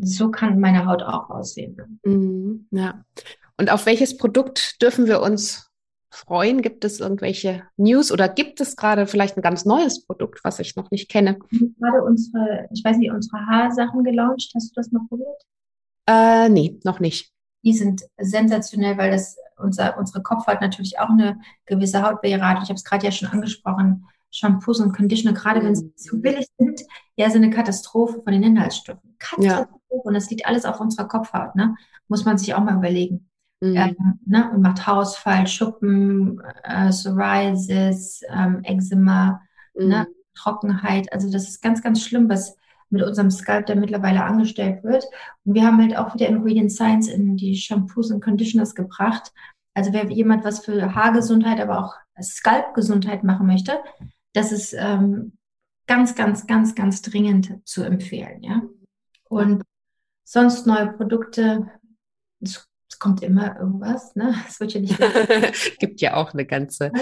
so 0.00 0.30
kann 0.30 0.58
meine 0.58 0.86
Haut 0.86 1.02
auch 1.02 1.30
aussehen. 1.30 2.00
Mhm, 2.04 2.66
ja. 2.70 3.04
Und 3.56 3.70
auf 3.70 3.86
welches 3.86 4.16
Produkt 4.16 4.82
dürfen 4.82 5.06
wir 5.06 5.22
uns 5.22 5.70
freuen? 6.10 6.62
Gibt 6.62 6.84
es 6.84 7.00
irgendwelche 7.00 7.64
News 7.76 8.10
oder 8.12 8.28
gibt 8.28 8.60
es 8.60 8.76
gerade 8.76 9.06
vielleicht 9.06 9.36
ein 9.36 9.42
ganz 9.42 9.64
neues 9.64 10.04
Produkt, 10.04 10.40
was 10.44 10.58
ich 10.58 10.76
noch 10.76 10.90
nicht 10.90 11.08
kenne? 11.08 11.38
Gerade 11.50 12.02
unsere, 12.04 12.68
ich 12.72 12.82
weiß 12.84 12.96
nicht, 12.96 13.12
unsere 13.12 13.38
Haarsachen 13.46 14.02
gelauncht. 14.04 14.50
Hast 14.54 14.70
du 14.70 14.74
das 14.74 14.90
mal 14.90 15.02
probiert? 15.08 15.42
Äh, 16.06 16.48
nee, 16.48 16.78
noch 16.84 17.00
nicht. 17.00 17.32
Die 17.64 17.72
sind 17.72 18.02
sensationell, 18.18 18.98
weil 18.98 19.10
das 19.10 19.36
unser, 19.56 19.96
unsere 19.98 20.22
Kopfhaut 20.22 20.60
natürlich 20.60 20.98
auch 20.98 21.08
eine 21.08 21.40
gewisse 21.66 22.02
hat. 22.02 22.18
Ich 22.22 22.34
habe 22.34 22.74
es 22.74 22.84
gerade 22.84 23.04
ja 23.04 23.12
schon 23.12 23.28
angesprochen. 23.28 24.06
Shampoos 24.30 24.80
und 24.80 24.92
Conditioner, 24.92 25.32
gerade 25.32 25.62
wenn 25.62 25.76
sie 25.76 25.84
mhm. 25.84 25.96
zu 25.96 26.20
billig 26.20 26.46
sind, 26.58 26.82
ja, 27.14 27.30
sind 27.30 27.44
eine 27.44 27.54
Katastrophe 27.54 28.20
von 28.20 28.32
den 28.32 28.42
Inhaltsstoffen. 28.42 29.16
Katastrophe. 29.20 29.80
Ja. 29.90 30.00
Und 30.02 30.14
das 30.14 30.28
liegt 30.28 30.44
alles 30.44 30.64
auf 30.64 30.80
unserer 30.80 31.06
Kopfhaut, 31.06 31.54
ne? 31.54 31.76
Muss 32.08 32.24
man 32.24 32.36
sich 32.36 32.52
auch 32.52 32.62
mal 32.62 32.76
überlegen. 32.76 33.30
Mhm. 33.60 33.76
Ähm, 33.76 34.18
ne? 34.26 34.50
Und 34.52 34.60
macht 34.60 34.84
Haarausfall, 34.84 35.46
Schuppen, 35.46 36.42
äh, 36.64 36.88
Psoriasis, 36.88 38.22
ähm, 38.28 38.60
Eczema, 38.64 39.40
ne? 39.74 39.84
mhm. 39.84 39.88
ne? 39.88 40.06
Trockenheit. 40.34 41.12
Also 41.12 41.30
das 41.30 41.48
ist 41.48 41.62
ganz, 41.62 41.80
ganz 41.80 42.02
schlimm, 42.02 42.28
was 42.28 42.56
mit 42.94 43.02
unserem 43.02 43.30
Scalp, 43.30 43.66
der 43.66 43.76
mittlerweile 43.76 44.24
angestellt 44.24 44.82
wird. 44.84 45.04
Und 45.44 45.54
wir 45.54 45.66
haben 45.66 45.82
halt 45.82 45.96
auch 45.96 46.14
wieder 46.14 46.28
Ingredient 46.28 46.72
Science 46.72 47.08
in 47.08 47.36
die 47.36 47.56
Shampoos 47.56 48.10
und 48.10 48.22
Conditioners 48.22 48.74
gebracht. 48.74 49.32
Also 49.74 49.92
wer 49.92 50.10
jemand 50.10 50.44
was 50.44 50.64
für 50.64 50.94
Haargesundheit, 50.94 51.60
aber 51.60 51.84
auch 51.84 51.94
Scalp-Gesundheit 52.22 53.24
machen 53.24 53.46
möchte, 53.46 53.80
das 54.32 54.52
ist 54.52 54.74
ähm, 54.78 55.36
ganz, 55.86 56.14
ganz, 56.14 56.46
ganz, 56.46 56.74
ganz 56.74 57.02
dringend 57.02 57.58
zu 57.64 57.82
empfehlen. 57.82 58.42
Ja? 58.42 58.62
Und 59.24 59.62
sonst 60.24 60.66
neue 60.66 60.92
Produkte, 60.92 61.68
es, 62.40 62.68
es 62.88 62.98
kommt 63.00 63.22
immer 63.24 63.58
irgendwas. 63.58 64.14
Ne? 64.14 64.34
Es 64.48 64.60
wird 64.60 64.74
ja 64.74 64.80
nicht. 64.80 64.98
Gibt 65.80 66.00
ja 66.00 66.14
auch 66.14 66.32
eine 66.32 66.46
ganze 66.46 66.92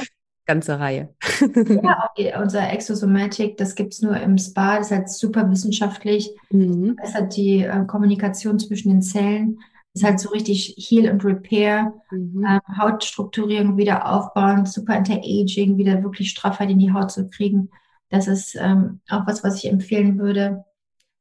ganze 0.46 0.78
Reihe. 0.78 1.14
ja, 1.40 2.10
okay. 2.10 2.32
unser 2.40 2.70
Exosomatic, 2.72 3.56
das 3.56 3.74
gibt 3.74 3.94
es 3.94 4.02
nur 4.02 4.16
im 4.16 4.38
Spa, 4.38 4.78
das 4.78 4.90
ist 4.90 4.96
halt 4.96 5.08
super 5.08 5.50
wissenschaftlich. 5.50 6.30
Mhm. 6.50 6.98
Es 7.02 7.14
hat 7.14 7.36
die 7.36 7.62
äh, 7.62 7.84
Kommunikation 7.86 8.58
zwischen 8.58 8.90
den 8.90 9.02
Zellen. 9.02 9.60
Das 9.92 10.02
ist 10.02 10.08
halt 10.08 10.20
so 10.20 10.30
richtig 10.30 10.74
Heal 10.78 11.08
and 11.08 11.24
Repair, 11.24 11.92
mhm. 12.10 12.44
ähm, 12.48 12.60
Hautstrukturierung 12.78 13.76
wieder 13.76 14.10
aufbauen, 14.10 14.66
super 14.66 14.94
Anti-Aging, 14.94 15.76
wieder 15.76 16.02
wirklich 16.02 16.30
Straffheit 16.30 16.70
in 16.70 16.78
die 16.78 16.92
Haut 16.92 17.10
zu 17.10 17.28
kriegen. 17.28 17.70
Das 18.08 18.26
ist 18.26 18.56
ähm, 18.56 19.00
auch 19.08 19.26
was, 19.26 19.44
was 19.44 19.56
ich 19.56 19.70
empfehlen 19.70 20.18
würde. 20.18 20.64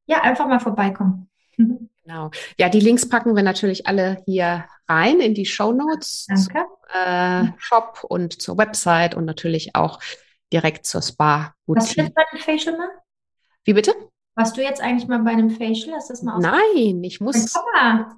Ja, 0.08 0.22
einfach 0.22 0.48
mal 0.48 0.60
vorbeikommen. 0.60 1.30
Genau. 2.04 2.32
Ja, 2.58 2.70
die 2.70 2.80
Links 2.80 3.08
packen 3.08 3.36
wir 3.36 3.44
natürlich 3.44 3.88
alle 3.88 4.24
hier 4.26 4.66
rein 4.88 5.20
in 5.20 5.34
die 5.34 5.46
Show 5.46 5.72
Notes. 5.72 6.26
Danke. 6.28 6.66
Zum, 6.92 7.02
äh, 7.02 7.54
Shop 7.58 8.06
und 8.08 8.42
zur 8.42 8.58
Website 8.58 9.16
und 9.16 9.26
natürlich 9.26 9.76
auch 9.76 10.00
direkt 10.52 10.86
zur 10.86 11.02
Spa. 11.02 11.54
Was 11.68 11.94
du 11.94 12.02
jetzt 12.02 12.14
bei 12.14 12.24
dem 12.32 12.40
Facial 12.40 12.78
mal? 12.78 12.90
Wie 13.64 13.74
bitte? 13.74 13.94
Warst 14.36 14.56
du 14.56 14.62
jetzt 14.62 14.82
eigentlich 14.82 15.08
mal 15.10 15.20
bei 15.20 15.32
einem 15.32 15.50
Facial? 15.50 15.96
Hast 15.96 16.10
das 16.10 16.24
mal 16.24 16.40
Nein, 16.40 17.04
ich 17.04 17.20
muss 17.20 17.54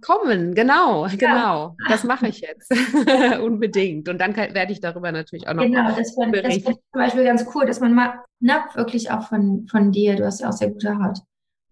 kommen. 0.01 0.53
Genau, 0.53 1.07
ja. 1.07 1.15
genau. 1.15 1.75
Das 1.89 2.03
mache 2.03 2.27
ich 2.27 2.41
jetzt. 2.41 2.71
Unbedingt. 3.41 4.07
Und 4.07 4.19
dann 4.19 4.35
werde 4.35 4.71
ich 4.71 4.79
darüber 4.79 5.11
natürlich 5.11 5.47
auch 5.47 5.53
noch 5.53 5.63
Genau, 5.63 5.89
das 5.89 6.15
wäre 6.15 6.31
wär 6.31 6.49
zum 6.49 6.77
Beispiel 6.91 7.23
ganz 7.23 7.45
cool, 7.53 7.65
dass 7.65 7.79
man 7.79 7.93
mal, 7.93 8.23
na, 8.39 8.65
wirklich 8.75 9.09
auch 9.09 9.27
von, 9.27 9.67
von 9.69 9.91
dir, 9.91 10.15
du 10.15 10.25
hast 10.25 10.41
ja 10.41 10.49
auch 10.49 10.53
sehr 10.53 10.69
gute 10.69 10.97
Haut, 10.97 11.19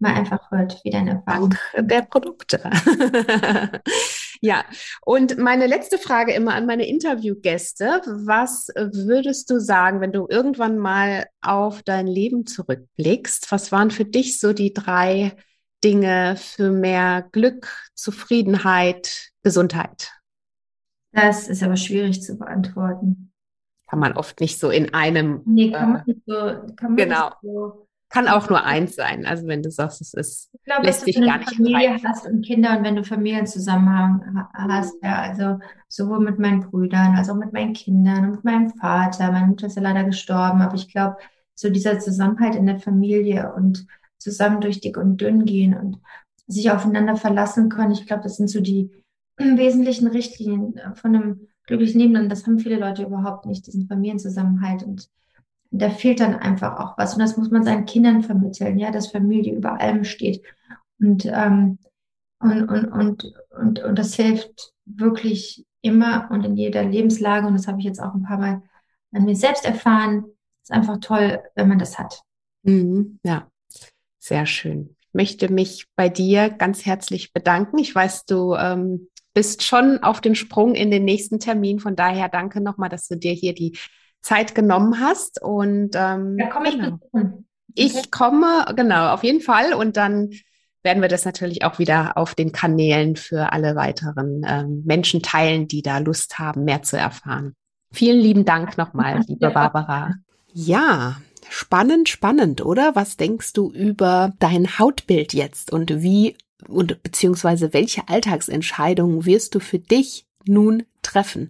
mal 0.02 0.14
einfach 0.14 0.50
hört, 0.50 0.80
wie 0.84 0.90
deine 0.90 1.12
Erfahrung 1.12 1.54
der 1.76 2.02
Produkte. 2.02 2.60
ja, 4.40 4.64
und 5.00 5.38
meine 5.38 5.66
letzte 5.66 5.96
Frage 5.96 6.32
immer 6.32 6.54
an 6.54 6.66
meine 6.66 6.86
Interviewgäste. 6.86 8.02
Was 8.06 8.68
würdest 8.76 9.48
du 9.48 9.58
sagen, 9.58 10.00
wenn 10.00 10.12
du 10.12 10.26
irgendwann 10.28 10.76
mal 10.76 11.26
auf 11.40 11.82
dein 11.82 12.06
Leben 12.06 12.46
zurückblickst? 12.46 13.50
Was 13.50 13.72
waren 13.72 13.90
für 13.90 14.04
dich 14.04 14.38
so 14.38 14.52
die 14.52 14.74
drei 14.74 15.32
Dinge 15.82 16.36
für 16.36 16.70
mehr 16.70 17.26
Glück, 17.32 17.72
Zufriedenheit, 17.94 19.30
Gesundheit? 19.42 20.12
Das 21.12 21.48
ist 21.48 21.62
aber 21.62 21.76
schwierig 21.76 22.22
zu 22.22 22.36
beantworten. 22.36 23.32
Kann 23.88 23.98
man 23.98 24.14
oft 24.14 24.40
nicht 24.40 24.58
so 24.58 24.70
in 24.70 24.94
einem. 24.94 25.42
Nee, 25.44 25.70
kann 25.70 25.92
man 25.92 26.00
äh, 26.00 26.04
nicht 26.06 26.22
so. 26.26 26.34
Kann 26.34 26.76
man 26.80 26.96
genau. 26.96 27.26
Nicht 27.26 27.36
so 27.42 27.88
kann 28.12 28.28
auch 28.28 28.50
nur 28.50 28.62
eins 28.62 28.94
sein. 28.94 29.24
Also 29.24 29.46
wenn 29.46 29.62
du 29.62 29.70
sagst, 29.70 30.02
es 30.02 30.12
ist, 30.12 30.50
ich 30.52 30.64
glaube, 30.64 30.84
lässt 30.84 31.00
sich 31.00 31.18
gar 31.18 31.38
nicht 31.38 31.56
Familie 31.56 31.88
entscheiden. 31.88 32.08
hast 32.08 32.26
und 32.26 32.44
Kinder 32.44 32.76
und 32.76 32.84
wenn 32.84 32.96
du 32.96 33.04
Familienzusammenhang 33.04 34.46
hast, 34.52 35.02
ja, 35.02 35.22
also 35.22 35.58
sowohl 35.88 36.20
mit 36.20 36.38
meinen 36.38 36.60
Brüdern 36.60 37.16
als 37.16 37.30
auch 37.30 37.36
mit 37.36 37.54
meinen 37.54 37.72
Kindern 37.72 38.24
und 38.24 38.30
mit 38.32 38.44
meinem 38.44 38.70
Vater. 38.70 39.32
Meine 39.32 39.46
Mutter 39.46 39.66
ist 39.66 39.76
ja 39.76 39.82
leider 39.82 40.04
gestorben, 40.04 40.60
aber 40.60 40.74
ich 40.74 40.92
glaube, 40.92 41.16
so 41.54 41.70
dieser 41.70 42.00
Zusammenhalt 42.00 42.54
in 42.54 42.66
der 42.66 42.78
Familie 42.78 43.54
und 43.54 43.86
zusammen 44.18 44.60
durch 44.60 44.80
dick 44.80 44.98
und 44.98 45.18
dünn 45.18 45.46
gehen 45.46 45.74
und 45.74 45.98
sich 46.46 46.70
aufeinander 46.70 47.16
verlassen 47.16 47.70
können, 47.70 47.92
ich 47.92 48.06
glaube, 48.06 48.24
das 48.24 48.36
sind 48.36 48.48
so 48.48 48.60
die 48.60 48.90
wesentlichen 49.38 50.08
Richtlinien 50.08 50.78
von 50.96 51.16
einem 51.16 51.48
glücklichen 51.66 52.00
Leben 52.00 52.16
und 52.16 52.28
das 52.28 52.46
haben 52.46 52.58
viele 52.58 52.76
Leute 52.76 53.04
überhaupt 53.04 53.46
nicht, 53.46 53.66
diesen 53.66 53.86
Familienzusammenhalt 53.86 54.82
und 54.82 55.08
da 55.72 55.90
fehlt 55.90 56.20
dann 56.20 56.34
einfach 56.34 56.78
auch 56.78 56.98
was. 56.98 57.14
Und 57.14 57.20
das 57.20 57.36
muss 57.36 57.50
man 57.50 57.64
seinen 57.64 57.86
Kindern 57.86 58.22
vermitteln, 58.22 58.78
ja, 58.78 58.90
dass 58.90 59.10
Familie 59.10 59.54
über 59.54 59.80
allem 59.80 60.04
steht. 60.04 60.42
Und, 61.00 61.24
ähm, 61.26 61.78
und, 62.38 62.68
und, 62.68 62.84
und, 62.86 63.32
und, 63.50 63.78
und 63.82 63.98
das 63.98 64.14
hilft 64.14 64.72
wirklich 64.84 65.64
immer 65.80 66.28
und 66.30 66.44
in 66.44 66.56
jeder 66.56 66.84
Lebenslage. 66.84 67.46
Und 67.46 67.54
das 67.54 67.66
habe 67.66 67.78
ich 67.78 67.86
jetzt 67.86 68.00
auch 68.00 68.14
ein 68.14 68.22
paar 68.22 68.38
Mal 68.38 68.62
an 69.12 69.24
mir 69.24 69.34
selbst 69.34 69.64
erfahren. 69.64 70.24
Es 70.62 70.70
ist 70.70 70.72
einfach 70.72 70.98
toll, 71.00 71.40
wenn 71.54 71.68
man 71.68 71.78
das 71.78 71.98
hat. 71.98 72.20
Mhm, 72.62 73.18
ja, 73.24 73.48
sehr 74.18 74.46
schön. 74.46 74.96
Ich 75.00 75.14
möchte 75.14 75.50
mich 75.50 75.86
bei 75.96 76.08
dir 76.08 76.50
ganz 76.50 76.84
herzlich 76.84 77.32
bedanken. 77.32 77.78
Ich 77.78 77.94
weiß, 77.94 78.26
du 78.26 78.54
ähm, 78.54 79.08
bist 79.34 79.62
schon 79.62 80.02
auf 80.02 80.20
den 80.20 80.34
Sprung 80.34 80.74
in 80.74 80.90
den 80.90 81.04
nächsten 81.04 81.40
Termin. 81.40 81.80
Von 81.80 81.96
daher 81.96 82.28
danke 82.28 82.60
nochmal, 82.60 82.90
dass 82.90 83.08
du 83.08 83.16
dir 83.16 83.32
hier 83.32 83.54
die 83.54 83.76
Zeit 84.22 84.54
genommen 84.54 85.00
hast. 85.00 85.42
Und 85.42 85.90
ähm, 85.94 86.36
da 86.38 86.46
komme 86.46 86.68
ich 86.68 86.78
genau. 86.78 86.98
Ich 87.74 88.10
komme, 88.10 88.66
genau, 88.76 89.12
auf 89.12 89.24
jeden 89.24 89.40
Fall. 89.40 89.74
Und 89.74 89.96
dann 89.96 90.30
werden 90.82 91.00
wir 91.00 91.08
das 91.08 91.24
natürlich 91.24 91.64
auch 91.64 91.78
wieder 91.78 92.16
auf 92.16 92.34
den 92.34 92.52
Kanälen 92.52 93.16
für 93.16 93.52
alle 93.52 93.76
weiteren 93.76 94.44
ähm, 94.46 94.82
Menschen 94.84 95.22
teilen, 95.22 95.68
die 95.68 95.82
da 95.82 95.98
Lust 95.98 96.38
haben, 96.38 96.64
mehr 96.64 96.82
zu 96.82 96.96
erfahren. 96.96 97.54
Vielen 97.92 98.20
lieben 98.20 98.44
Dank 98.44 98.78
nochmal, 98.78 99.20
liebe 99.26 99.50
Barbara. 99.50 100.14
Ja, 100.52 101.16
spannend, 101.48 102.08
spannend, 102.08 102.64
oder? 102.64 102.94
Was 102.94 103.16
denkst 103.16 103.52
du 103.52 103.70
über 103.70 104.32
dein 104.38 104.78
Hautbild 104.78 105.34
jetzt 105.34 105.72
und 105.72 106.02
wie 106.02 106.36
und 106.68 107.02
beziehungsweise 107.02 107.72
welche 107.72 108.08
Alltagsentscheidungen 108.08 109.24
wirst 109.24 109.54
du 109.54 109.60
für 109.60 109.78
dich 109.78 110.26
nun 110.44 110.84
treffen? 111.02 111.48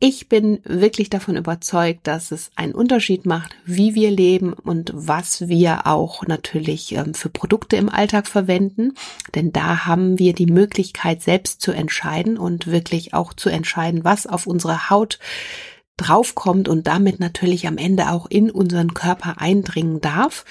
Ich 0.00 0.28
bin 0.28 0.60
wirklich 0.64 1.08
davon 1.08 1.36
überzeugt, 1.36 2.06
dass 2.06 2.30
es 2.32 2.50
einen 2.56 2.74
Unterschied 2.74 3.26
macht, 3.26 3.54
wie 3.64 3.94
wir 3.94 4.10
leben 4.10 4.52
und 4.52 4.90
was 4.92 5.48
wir 5.48 5.86
auch 5.86 6.26
natürlich 6.26 6.92
ähm, 6.92 7.14
für 7.14 7.30
Produkte 7.30 7.76
im 7.76 7.88
Alltag 7.88 8.26
verwenden. 8.26 8.94
Denn 9.34 9.52
da 9.52 9.86
haben 9.86 10.18
wir 10.18 10.32
die 10.34 10.46
Möglichkeit, 10.46 11.22
selbst 11.22 11.60
zu 11.60 11.72
entscheiden 11.72 12.36
und 12.36 12.66
wirklich 12.66 13.14
auch 13.14 13.32
zu 13.32 13.48
entscheiden, 13.48 14.04
was 14.04 14.26
auf 14.26 14.46
unsere 14.46 14.90
Haut 14.90 15.20
draufkommt 15.96 16.68
und 16.68 16.88
damit 16.88 17.20
natürlich 17.20 17.68
am 17.68 17.78
Ende 17.78 18.10
auch 18.10 18.26
in 18.28 18.50
unseren 18.50 18.94
Körper 18.94 19.40
eindringen 19.40 20.00
darf. 20.00 20.44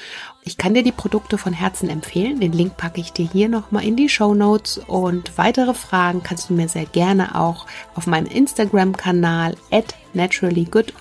Ich 0.43 0.57
kann 0.57 0.73
dir 0.73 0.83
die 0.83 0.93
Produkte 0.93 1.37
von 1.37 1.51
Herzen 1.51 1.89
empfehlen. 1.89 2.39
Den 2.39 2.53
Link 2.53 2.77
packe 2.77 3.01
ich 3.01 3.11
dir 3.11 3.27
hier 3.29 3.49
nochmal 3.49 3.83
in 3.83 3.97
die 3.97 4.07
Show 4.07 4.33
Notes 4.33 4.77
und 4.77 5.37
weitere 5.37 5.73
Fragen 5.73 6.23
kannst 6.23 6.49
du 6.49 6.53
mir 6.53 6.69
sehr 6.69 6.85
gerne 6.85 7.35
auch 7.39 7.65
auf 7.93 8.07
meinem 8.07 8.27
Instagram-Kanal 8.27 9.55
at 9.69 9.95
naturallygood 10.13 10.93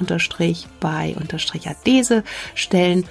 bei 0.81 1.14
adese 1.64 2.24
stellen 2.55 3.05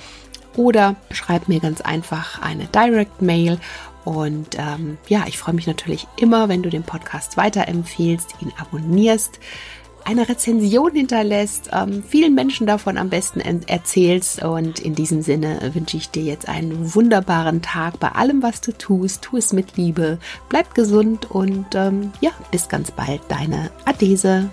oder 0.58 0.98
schreib 1.12 1.48
mir 1.48 1.62
ganz 1.62 1.80
einfach 1.80 2.42
eine 2.42 2.66
Direct 2.66 3.22
Mail 3.22 3.58
und 4.04 4.58
ähm, 4.58 4.98
ja, 5.08 5.26
ich 5.28 5.38
freue 5.38 5.54
mich 5.54 5.68
natürlich 5.68 6.08
immer, 6.18 6.50
wenn 6.50 6.64
du 6.64 6.70
den 6.70 6.84
Podcast 6.84 7.38
weiterempfehlst, 7.38 8.34
ihn 8.42 8.52
abonnierst 8.58 9.40
eine 10.06 10.28
Rezension 10.28 10.92
hinterlässt, 10.94 11.70
ähm, 11.74 12.04
vielen 12.08 12.36
Menschen 12.36 12.68
davon 12.68 12.98
am 12.98 13.10
besten 13.10 13.40
erzählst. 13.40 14.44
Und 14.44 14.80
in 14.80 14.96
diesem 14.96 15.22
Sinne 15.22 15.72
wünsche 15.74 15.98
ich 15.98 16.10
dir 16.10 16.24
jetzt 16.24 16.48
einen 16.48 16.94
wunderbaren 16.94 17.62
Tag 17.62 18.00
bei 18.00 18.10
allem, 18.10 18.44
was 18.44 18.62
du 18.62 18.72
tust. 18.72 19.22
Tu 19.22 19.38
es 19.38 19.54
mit 19.54 19.78
Liebe, 19.78 20.20
bleib 20.50 20.74
gesund 20.74 21.30
und 21.30 21.68
ähm, 21.76 22.12
ja, 22.22 22.32
bis 22.52 22.70
ganz 22.70 22.92
bald, 22.92 23.22
deine 23.30 23.72
Adese. 23.86 24.50